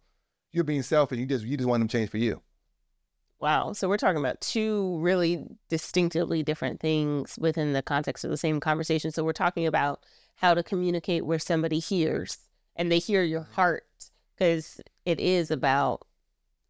You're 0.52 0.64
being 0.64 0.84
selfish. 0.84 1.18
You 1.18 1.26
just 1.26 1.46
you 1.46 1.58
just 1.58 1.68
want 1.68 1.82
them 1.82 1.88
to 1.88 1.98
change 1.98 2.10
for 2.10 2.18
you. 2.18 2.42
Wow. 3.40 3.74
So 3.74 3.90
we're 3.90 3.98
talking 3.98 4.20
about 4.20 4.40
two 4.40 4.98
really 5.00 5.44
distinctively 5.68 6.44
different 6.44 6.80
things 6.80 7.38
within 7.38 7.74
the 7.74 7.82
context 7.82 8.24
of 8.24 8.32
the 8.32 8.38
same 8.38 8.62
conversation. 8.62 9.12
So 9.12 9.24
we're 9.24 9.34
talking 9.34 9.68
about 9.68 10.06
how 10.36 10.54
to 10.54 10.64
communicate 10.64 11.26
where 11.26 11.40
somebody 11.40 11.80
hears 11.80 12.38
and 12.76 12.92
they 12.92 13.00
hear 13.00 13.22
your 13.22 13.42
mm-hmm. 13.42 13.54
heart 13.54 13.86
because 14.36 14.80
it 15.06 15.20
is 15.20 15.52
about 15.52 16.06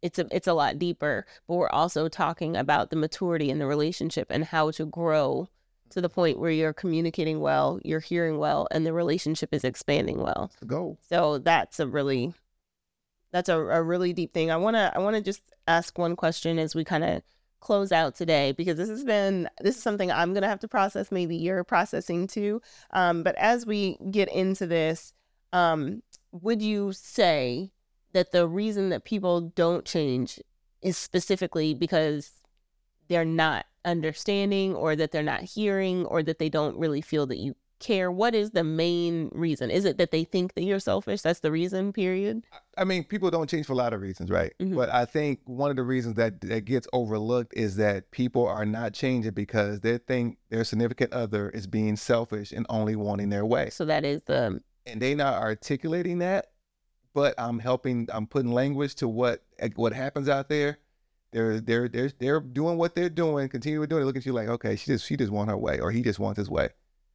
it's 0.02 0.18
a 0.18 0.26
it's 0.30 0.46
a 0.46 0.52
lot 0.52 0.78
deeper, 0.78 1.26
but 1.46 1.54
we're 1.54 1.68
also 1.70 2.08
talking 2.08 2.56
about 2.56 2.90
the 2.90 2.96
maturity 2.96 3.50
in 3.50 3.58
the 3.58 3.66
relationship 3.66 4.26
and 4.30 4.44
how 4.44 4.70
to 4.72 4.84
grow 4.84 5.48
to 5.90 6.00
the 6.00 6.08
point 6.08 6.38
where 6.38 6.50
you're 6.50 6.72
communicating 6.72 7.40
well, 7.40 7.78
you're 7.84 8.00
hearing 8.00 8.38
well, 8.38 8.66
and 8.70 8.84
the 8.84 8.92
relationship 8.92 9.50
is 9.52 9.64
expanding 9.64 10.18
well. 10.18 10.48
That's 10.50 10.60
the 10.60 10.66
goal. 10.66 10.98
So 11.08 11.38
that's 11.38 11.80
a 11.80 11.86
really 11.86 12.34
that's 13.32 13.48
a, 13.48 13.58
a 13.58 13.82
really 13.82 14.12
deep 14.12 14.32
thing. 14.32 14.50
I 14.50 14.56
wanna 14.56 14.92
I 14.94 15.00
wanna 15.00 15.20
just 15.20 15.42
ask 15.66 15.98
one 15.98 16.16
question 16.16 16.58
as 16.58 16.74
we 16.74 16.84
kind 16.84 17.04
of 17.04 17.22
close 17.60 17.92
out 17.92 18.14
today 18.14 18.52
because 18.52 18.76
this 18.76 18.90
has 18.90 19.04
been 19.04 19.48
this 19.60 19.76
is 19.76 19.82
something 19.82 20.12
I'm 20.12 20.34
gonna 20.34 20.48
have 20.48 20.60
to 20.60 20.68
process. 20.68 21.10
Maybe 21.10 21.36
you're 21.36 21.64
processing 21.64 22.26
too. 22.26 22.60
Um, 22.90 23.22
but 23.22 23.34
as 23.36 23.66
we 23.66 23.98
get 24.10 24.28
into 24.28 24.66
this, 24.66 25.12
um, 25.52 26.02
would 26.30 26.60
you 26.60 26.92
say 26.92 27.72
that 28.12 28.32
the 28.32 28.46
reason 28.46 28.90
that 28.90 29.04
people 29.04 29.40
don't 29.40 29.84
change 29.84 30.40
is 30.82 30.96
specifically 30.96 31.74
because 31.74 32.30
they're 33.08 33.24
not 33.24 33.66
understanding 33.84 34.74
or 34.74 34.96
that 34.96 35.12
they're 35.12 35.22
not 35.22 35.42
hearing 35.42 36.04
or 36.06 36.22
that 36.22 36.38
they 36.38 36.48
don't 36.48 36.76
really 36.76 37.00
feel 37.00 37.26
that 37.26 37.38
you 37.38 37.54
care 37.80 38.10
what 38.10 38.34
is 38.34 38.52
the 38.52 38.64
main 38.64 39.30
reason? 39.32 39.70
Is 39.70 39.84
it 39.84 39.98
that 39.98 40.10
they 40.10 40.24
think 40.24 40.54
that 40.54 40.62
you're 40.62 40.78
selfish? 40.80 41.20
That's 41.20 41.40
the 41.40 41.50
reason 41.50 41.92
period? 41.92 42.44
I 42.78 42.84
mean 42.84 43.04
people 43.04 43.30
don't 43.30 43.48
change 43.48 43.66
for 43.66 43.74
a 43.74 43.76
lot 43.76 43.92
of 43.92 44.00
reasons 44.00 44.30
right? 44.30 44.52
Mm-hmm. 44.60 44.74
but 44.74 44.90
i 44.90 45.04
think 45.04 45.40
one 45.44 45.70
of 45.70 45.76
the 45.76 45.82
reasons 45.82 46.14
that 46.16 46.40
that 46.40 46.64
gets 46.64 46.88
overlooked 46.92 47.52
is 47.56 47.76
that 47.76 48.10
people 48.10 48.46
are 48.46 48.64
not 48.64 48.94
changing 48.94 49.32
because 49.32 49.80
they 49.80 49.98
think 49.98 50.38
their 50.48 50.64
significant 50.64 51.12
other 51.12 51.50
is 51.50 51.66
being 51.66 51.96
selfish 51.96 52.52
and 52.52 52.66
only 52.68 52.96
wanting 52.96 53.28
their 53.28 53.44
way. 53.44 53.70
So 53.70 53.84
that 53.84 54.04
is 54.04 54.22
the 54.22 54.60
and 54.86 55.00
they 55.00 55.14
not 55.14 55.42
articulating 55.42 56.18
that 56.18 56.52
but 57.14 57.34
i'm 57.38 57.58
helping 57.58 58.08
i'm 58.12 58.26
putting 58.26 58.52
language 58.52 58.94
to 58.96 59.08
what 59.08 59.42
what 59.76 59.92
happens 59.92 60.28
out 60.28 60.48
there 60.48 60.78
they're 61.34 61.60
they're 61.60 61.88
they're 61.88 62.10
they're 62.18 62.40
doing 62.40 62.78
what 62.78 62.94
they're 62.94 63.10
doing, 63.10 63.48
continue 63.48 63.84
doing 63.86 64.02
it. 64.02 64.06
Look 64.06 64.16
at 64.16 64.24
you 64.24 64.32
like, 64.32 64.48
okay, 64.48 64.76
she 64.76 64.86
just 64.86 65.04
she 65.04 65.16
just 65.16 65.32
want 65.32 65.50
her 65.50 65.56
way, 65.56 65.80
or 65.80 65.90
he 65.90 66.00
just 66.00 66.20
wants 66.20 66.38
his 66.38 66.48
way. 66.48 66.68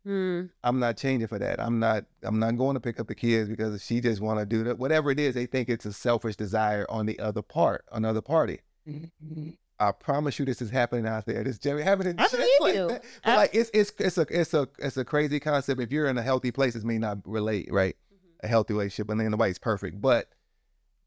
Mm. 0.05 0.49
I'm 0.63 0.79
not 0.79 0.97
changing 0.97 1.27
for 1.29 1.39
that. 1.39 1.59
I'm 1.59 1.79
not 1.79 2.03
I'm 2.21 2.37
not 2.37 2.57
going 2.57 2.73
to 2.73 2.81
pick 2.81 2.99
up 2.99 3.07
the 3.07 3.15
kids 3.15 3.49
because 3.49 3.81
she 3.83 4.01
just 4.01 4.21
want 4.21 4.39
to 4.39 4.45
do 4.45 4.65
that. 4.65 4.77
Whatever 4.77 5.11
it 5.11 5.19
is, 5.19 5.35
they 5.35 5.45
think 5.45 5.69
it's 5.69 5.85
a 5.85 5.93
selfish 5.93 6.35
desire 6.35 6.85
on 6.89 7.05
the 7.05 7.17
other 7.19 7.41
part, 7.41 7.85
another 7.93 8.21
party. 8.21 8.59
Mm-hmm. 8.87 9.51
I 9.79 9.93
promise 9.93 10.37
you, 10.37 10.43
this 10.43 10.61
is 10.61 10.69
happening 10.69 11.07
out 11.07 11.25
there. 11.25 11.41
This 11.41 11.57
Jerry 11.57 11.83
happening. 11.83 12.15
I 12.17 12.27
believe 12.27 12.49
like 12.59 12.75
you. 12.75 12.99
But 13.23 13.37
like 13.37 13.55
it's 13.55 13.71
it's 13.73 13.93
it's 13.99 14.17
a 14.17 14.25
it's 14.29 14.53
a 14.53 14.67
it's 14.79 14.97
a 14.97 15.05
crazy 15.05 15.39
concept. 15.39 15.79
If 15.79 15.93
you're 15.93 16.07
in 16.07 16.17
a 16.17 16.23
healthy 16.23 16.51
place, 16.51 16.75
it 16.75 16.83
may 16.83 16.97
not 16.97 17.19
relate, 17.23 17.71
right? 17.71 17.95
Mm-hmm. 18.13 18.45
A 18.45 18.47
healthy 18.49 18.73
relationship, 18.73 19.09
and 19.09 19.19
then 19.19 19.31
nobody's 19.31 19.59
perfect, 19.59 20.01
but 20.01 20.27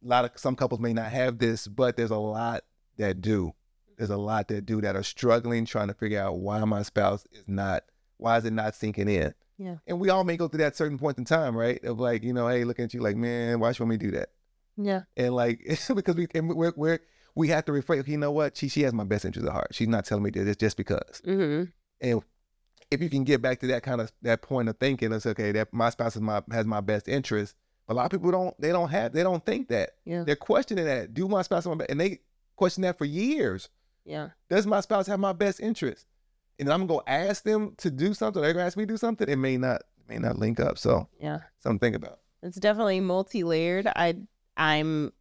a 0.03 0.09
lot 0.09 0.25
of 0.25 0.31
some 0.37 0.57
couples 0.57 0.81
may 0.81 0.93
not 0.93 1.13
have 1.13 1.39
this, 1.39 1.67
but 1.67 1.97
there's 1.97 2.11
a 2.11 2.17
lot 2.17 2.65
that 3.03 3.21
do. 3.21 3.53
There's 3.97 4.11
a 4.11 4.17
lot 4.17 4.49
that 4.49 4.67
do 4.67 4.81
that 4.81 4.97
are 4.97 5.03
struggling 5.03 5.65
trying 5.65 5.89
to 5.89 5.95
figure 5.95 6.21
out 6.21 6.39
why 6.39 6.65
my 6.65 6.83
spouse 6.83 7.25
is 7.33 7.45
not, 7.47 7.85
why 8.17 8.39
is 8.39 8.45
it 8.45 8.53
not 8.53 8.75
sinking 8.75 9.09
in? 9.09 9.35
Yeah. 9.59 9.77
And 9.87 10.01
we 10.01 10.09
all 10.09 10.25
may 10.25 10.37
go 10.37 10.49
through 10.49 10.59
that 10.59 10.77
certain 10.77 10.99
point 10.99 11.19
in 11.19 11.25
time, 11.25 11.57
right? 11.57 11.83
Of 11.85 12.01
like, 12.01 12.25
you 12.25 12.33
know, 12.33 12.49
hey, 12.49 12.65
looking 12.65 12.87
at 12.87 12.95
you 12.95 13.01
like, 13.01 13.17
man, 13.17 13.61
why 13.61 13.73
should 13.73 13.89
we 13.89 13.97
do 13.99 14.11
that? 14.13 14.31
Yeah. 14.77 15.03
And 15.17 15.35
like, 15.35 15.61
because 15.95 16.17
we, 16.17 16.27
and 16.35 16.49
we're, 16.49 16.73
we're, 16.77 17.01
we 17.35 17.49
have 17.49 17.65
to 17.67 17.73
refrain. 17.73 18.05
You 18.07 18.19
know 18.19 18.33
what? 18.33 18.57
She 18.57 18.69
she 18.69 18.83
has 18.83 18.93
my 18.93 19.05
best 19.05 19.25
interest 19.25 19.47
at 19.47 19.53
heart. 19.53 19.69
She's 19.73 19.89
not 19.89 20.05
telling 20.05 20.25
me 20.25 20.31
this 20.31 20.57
just 20.57 20.77
because. 20.77 21.23
Mm-hmm. 21.27 21.71
And 22.01 22.23
if 22.91 23.01
you 23.01 23.09
can 23.09 23.25
get 23.25 23.41
back 23.41 23.61
to 23.61 23.67
that 23.69 23.83
kind 23.83 24.01
of 24.01 24.13
that 24.23 24.43
point 24.43 24.69
of 24.69 24.77
thinking, 24.79 25.13
it's 25.13 25.27
okay. 25.27 25.53
That 25.53 25.73
my 25.73 25.91
spouse 25.91 26.17
is 26.17 26.23
my 26.23 26.43
has 26.51 26.67
my 26.67 26.81
best 26.81 27.09
interest. 27.09 27.55
a 27.89 27.95
lot 27.95 28.05
of 28.05 28.11
people 28.11 28.31
don't. 28.31 28.61
They 28.61 28.71
don't 28.71 28.91
have. 28.91 29.13
They 29.13 29.23
don't 29.23 29.45
think 29.45 29.69
that. 29.69 29.93
Yeah. 30.05 30.25
They're 30.25 30.37
questioning 30.37 30.85
that. 30.85 31.15
Do 31.15 31.29
my 31.29 31.43
spouse 31.43 31.67
my 31.67 31.75
best? 31.75 31.91
And 31.91 32.01
they 32.01 32.21
question 32.63 32.83
that 32.83 32.97
for 32.97 33.05
years. 33.05 33.69
Yeah. 34.05 34.29
Does 34.49 34.69
my 34.69 34.81
spouse 34.81 35.09
have 35.09 35.19
my 35.19 35.33
best 35.33 35.59
interest? 35.59 36.07
And 36.61 36.71
I'm 36.71 36.87
gonna 36.87 37.01
go 37.01 37.03
ask 37.09 37.43
them 37.43 37.75
to 37.79 37.91
do 37.91 38.15
something. 38.15 38.41
They're 38.41 38.53
gonna 38.53 38.67
ask 38.67 38.77
me 38.77 38.85
to 38.85 38.93
do 38.93 38.97
something. 38.97 39.29
It 39.29 39.37
may 39.37 39.57
not 39.57 39.83
may 40.09 40.19
not 40.19 40.39
link 40.39 40.61
up. 40.61 40.79
So 40.79 41.09
yeah, 41.19 41.41
something 41.59 41.79
to 41.81 41.85
think 41.85 41.97
about. 41.97 42.21
It's 42.41 42.59
definitely 42.59 43.01
multi-layered. 43.01 43.89
I 43.89 44.15
I'm 44.57 45.13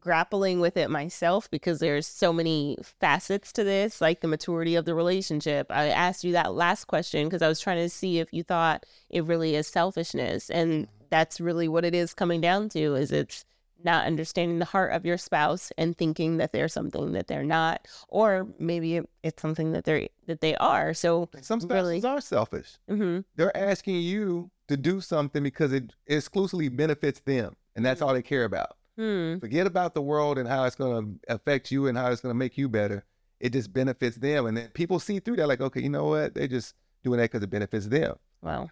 grappling 0.00 0.58
with 0.58 0.76
it 0.76 0.90
myself 0.90 1.48
because 1.50 1.78
there's 1.78 2.06
so 2.06 2.32
many 2.32 2.76
facets 2.82 3.52
to 3.52 3.62
this, 3.62 4.00
like 4.00 4.20
the 4.20 4.28
maturity 4.28 4.74
of 4.74 4.84
the 4.84 4.94
relationship. 4.94 5.66
I 5.70 5.88
asked 5.90 6.24
you 6.24 6.32
that 6.32 6.54
last 6.54 6.86
question 6.86 7.26
because 7.28 7.42
I 7.42 7.48
was 7.48 7.60
trying 7.60 7.78
to 7.78 7.88
see 7.88 8.18
if 8.18 8.32
you 8.32 8.42
thought 8.42 8.84
it 9.10 9.24
really 9.24 9.54
is 9.54 9.68
selfishness, 9.68 10.50
and 10.50 10.86
mm-hmm. 10.86 11.04
that's 11.08 11.40
really 11.40 11.68
what 11.68 11.84
it 11.84 11.94
is 11.94 12.14
coming 12.14 12.40
down 12.40 12.68
to. 12.70 12.96
Is 12.96 13.12
it's 13.12 13.44
not 13.84 14.06
understanding 14.06 14.58
the 14.58 14.64
heart 14.64 14.92
of 14.92 15.04
your 15.04 15.18
spouse 15.18 15.72
and 15.78 15.96
thinking 15.96 16.36
that 16.38 16.52
they're 16.52 16.68
something 16.68 17.12
that 17.12 17.26
they're 17.26 17.44
not, 17.44 17.86
or 18.08 18.46
maybe 18.58 19.00
it's 19.22 19.40
something 19.40 19.72
that 19.72 19.84
they're 19.84 20.08
that 20.26 20.40
they 20.40 20.54
are. 20.56 20.94
So 20.94 21.28
some 21.40 21.60
spouses 21.60 22.02
really, 22.02 22.04
are 22.04 22.20
selfish. 22.20 22.78
Mm-hmm. 22.90 23.20
They're 23.36 23.56
asking 23.56 23.96
you 23.96 24.50
to 24.68 24.76
do 24.76 25.00
something 25.00 25.42
because 25.42 25.72
it 25.72 25.92
exclusively 26.06 26.68
benefits 26.68 27.20
them, 27.20 27.56
and 27.74 27.84
that's 27.84 28.00
mm-hmm. 28.00 28.08
all 28.08 28.14
they 28.14 28.22
care 28.22 28.44
about. 28.44 28.76
Hmm. 28.96 29.38
Forget 29.38 29.66
about 29.66 29.94
the 29.94 30.02
world 30.02 30.36
and 30.36 30.48
how 30.48 30.64
it's 30.64 30.76
going 30.76 31.18
to 31.26 31.34
affect 31.34 31.70
you 31.70 31.86
and 31.86 31.96
how 31.96 32.10
it's 32.10 32.20
going 32.20 32.34
to 32.34 32.38
make 32.38 32.58
you 32.58 32.68
better. 32.68 33.04
It 33.38 33.54
just 33.54 33.72
benefits 33.72 34.16
them, 34.16 34.46
and 34.46 34.56
then 34.56 34.68
people 34.74 34.98
see 34.98 35.20
through 35.20 35.36
that, 35.36 35.48
like, 35.48 35.62
okay, 35.62 35.80
you 35.80 35.88
know 35.88 36.04
what? 36.04 36.34
They're 36.34 36.46
just 36.46 36.74
doing 37.02 37.18
that 37.18 37.30
because 37.30 37.42
it 37.42 37.48
benefits 37.50 37.86
them. 37.86 38.16
Wow. 38.42 38.68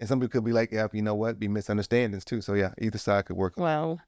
And 0.00 0.08
some 0.08 0.20
people 0.20 0.30
could 0.30 0.44
be 0.44 0.52
like, 0.52 0.72
yeah, 0.72 0.86
you 0.92 1.02
know 1.02 1.14
what? 1.14 1.38
Be 1.38 1.48
misunderstandings 1.48 2.24
too. 2.24 2.40
So 2.40 2.54
yeah, 2.54 2.72
either 2.80 2.98
side 2.98 3.26
could 3.26 3.36
work. 3.36 3.56
Wow. 3.56 3.98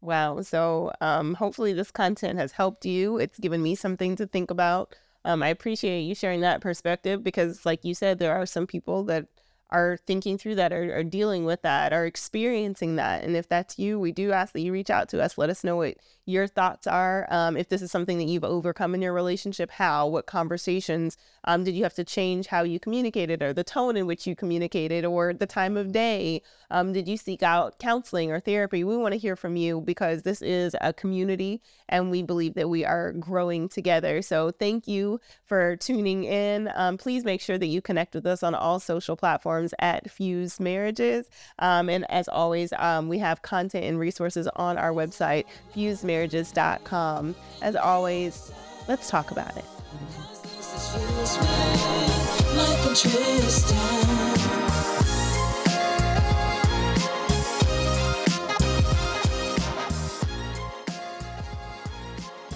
Wow. 0.00 0.40
So 0.40 0.92
um, 1.00 1.34
hopefully 1.34 1.72
this 1.72 1.90
content 1.90 2.38
has 2.38 2.52
helped 2.52 2.86
you. 2.86 3.18
It's 3.18 3.38
given 3.38 3.62
me 3.62 3.74
something 3.74 4.16
to 4.16 4.26
think 4.26 4.50
about. 4.50 4.94
Um, 5.24 5.42
I 5.42 5.48
appreciate 5.48 6.02
you 6.02 6.14
sharing 6.14 6.40
that 6.40 6.62
perspective 6.62 7.22
because, 7.22 7.66
like 7.66 7.84
you 7.84 7.94
said, 7.94 8.18
there 8.18 8.34
are 8.34 8.46
some 8.46 8.66
people 8.66 9.04
that 9.04 9.26
are 9.70 9.98
thinking 10.06 10.36
through 10.38 10.56
that 10.56 10.72
or 10.72 10.96
are 10.98 11.04
dealing 11.04 11.44
with 11.44 11.62
that 11.62 11.92
are 11.92 12.06
experiencing 12.06 12.96
that. 12.96 13.24
And 13.24 13.36
if 13.36 13.48
that's 13.48 13.78
you 13.78 13.98
we 13.98 14.12
do 14.12 14.32
ask 14.32 14.52
that 14.52 14.60
you 14.60 14.72
reach 14.72 14.90
out 14.90 15.08
to 15.10 15.22
us. 15.22 15.38
Let 15.38 15.50
us 15.50 15.64
know 15.64 15.76
what 15.76 15.96
your 16.26 16.46
thoughts 16.46 16.86
are. 16.86 17.26
Um, 17.30 17.56
if 17.56 17.68
this 17.68 17.82
is 17.82 17.90
something 17.90 18.18
that 18.18 18.24
you've 18.24 18.44
overcome 18.44 18.94
in 18.94 19.02
your 19.02 19.12
relationship 19.12 19.70
how 19.70 20.06
what 20.06 20.26
conversations 20.26 21.16
um, 21.44 21.64
did 21.64 21.74
you 21.74 21.82
have 21.82 21.94
to 21.94 22.04
change 22.04 22.48
how 22.48 22.62
you 22.62 22.78
communicated 22.78 23.42
or 23.42 23.52
the 23.52 23.64
tone 23.64 23.96
in 23.96 24.06
which 24.06 24.26
you 24.26 24.36
communicated 24.36 25.04
or 25.04 25.32
the 25.32 25.46
time 25.46 25.76
of 25.76 25.92
day? 25.92 26.42
Um, 26.70 26.92
did 26.92 27.08
you 27.08 27.16
seek 27.16 27.42
out 27.42 27.78
counseling 27.78 28.30
or 28.30 28.40
therapy? 28.40 28.84
We 28.84 28.96
want 28.96 29.12
to 29.12 29.18
hear 29.18 29.36
from 29.36 29.56
you 29.56 29.80
because 29.80 30.22
this 30.22 30.42
is 30.42 30.74
a 30.80 30.92
community 30.92 31.62
and 31.88 32.10
we 32.10 32.22
believe 32.22 32.54
that 32.54 32.68
we 32.68 32.84
are 32.84 33.12
growing 33.12 33.68
together. 33.68 34.22
So 34.22 34.50
thank 34.50 34.86
you 34.86 35.20
for 35.44 35.76
tuning 35.76 36.24
in. 36.24 36.70
Um, 36.74 36.96
please 36.96 37.24
make 37.24 37.40
sure 37.40 37.58
that 37.58 37.66
you 37.66 37.80
connect 37.80 38.14
with 38.14 38.26
us 38.26 38.42
on 38.42 38.54
all 38.54 38.80
social 38.80 39.16
platforms 39.16 39.59
platforms 39.60 39.74
at 39.78 40.10
Fused 40.10 40.60
Marriages. 40.60 41.28
Um, 41.58 41.88
and 41.88 42.10
as 42.10 42.28
always, 42.28 42.72
um, 42.78 43.08
we 43.08 43.18
have 43.18 43.42
content 43.42 43.84
and 43.84 43.98
resources 43.98 44.48
on 44.56 44.78
our 44.78 44.92
website, 44.92 45.44
fusedmarriages.com. 45.74 47.34
As 47.62 47.76
always, 47.76 48.52
let's 48.88 49.10
talk 49.10 49.30
about 49.30 49.56
it. 49.56 49.64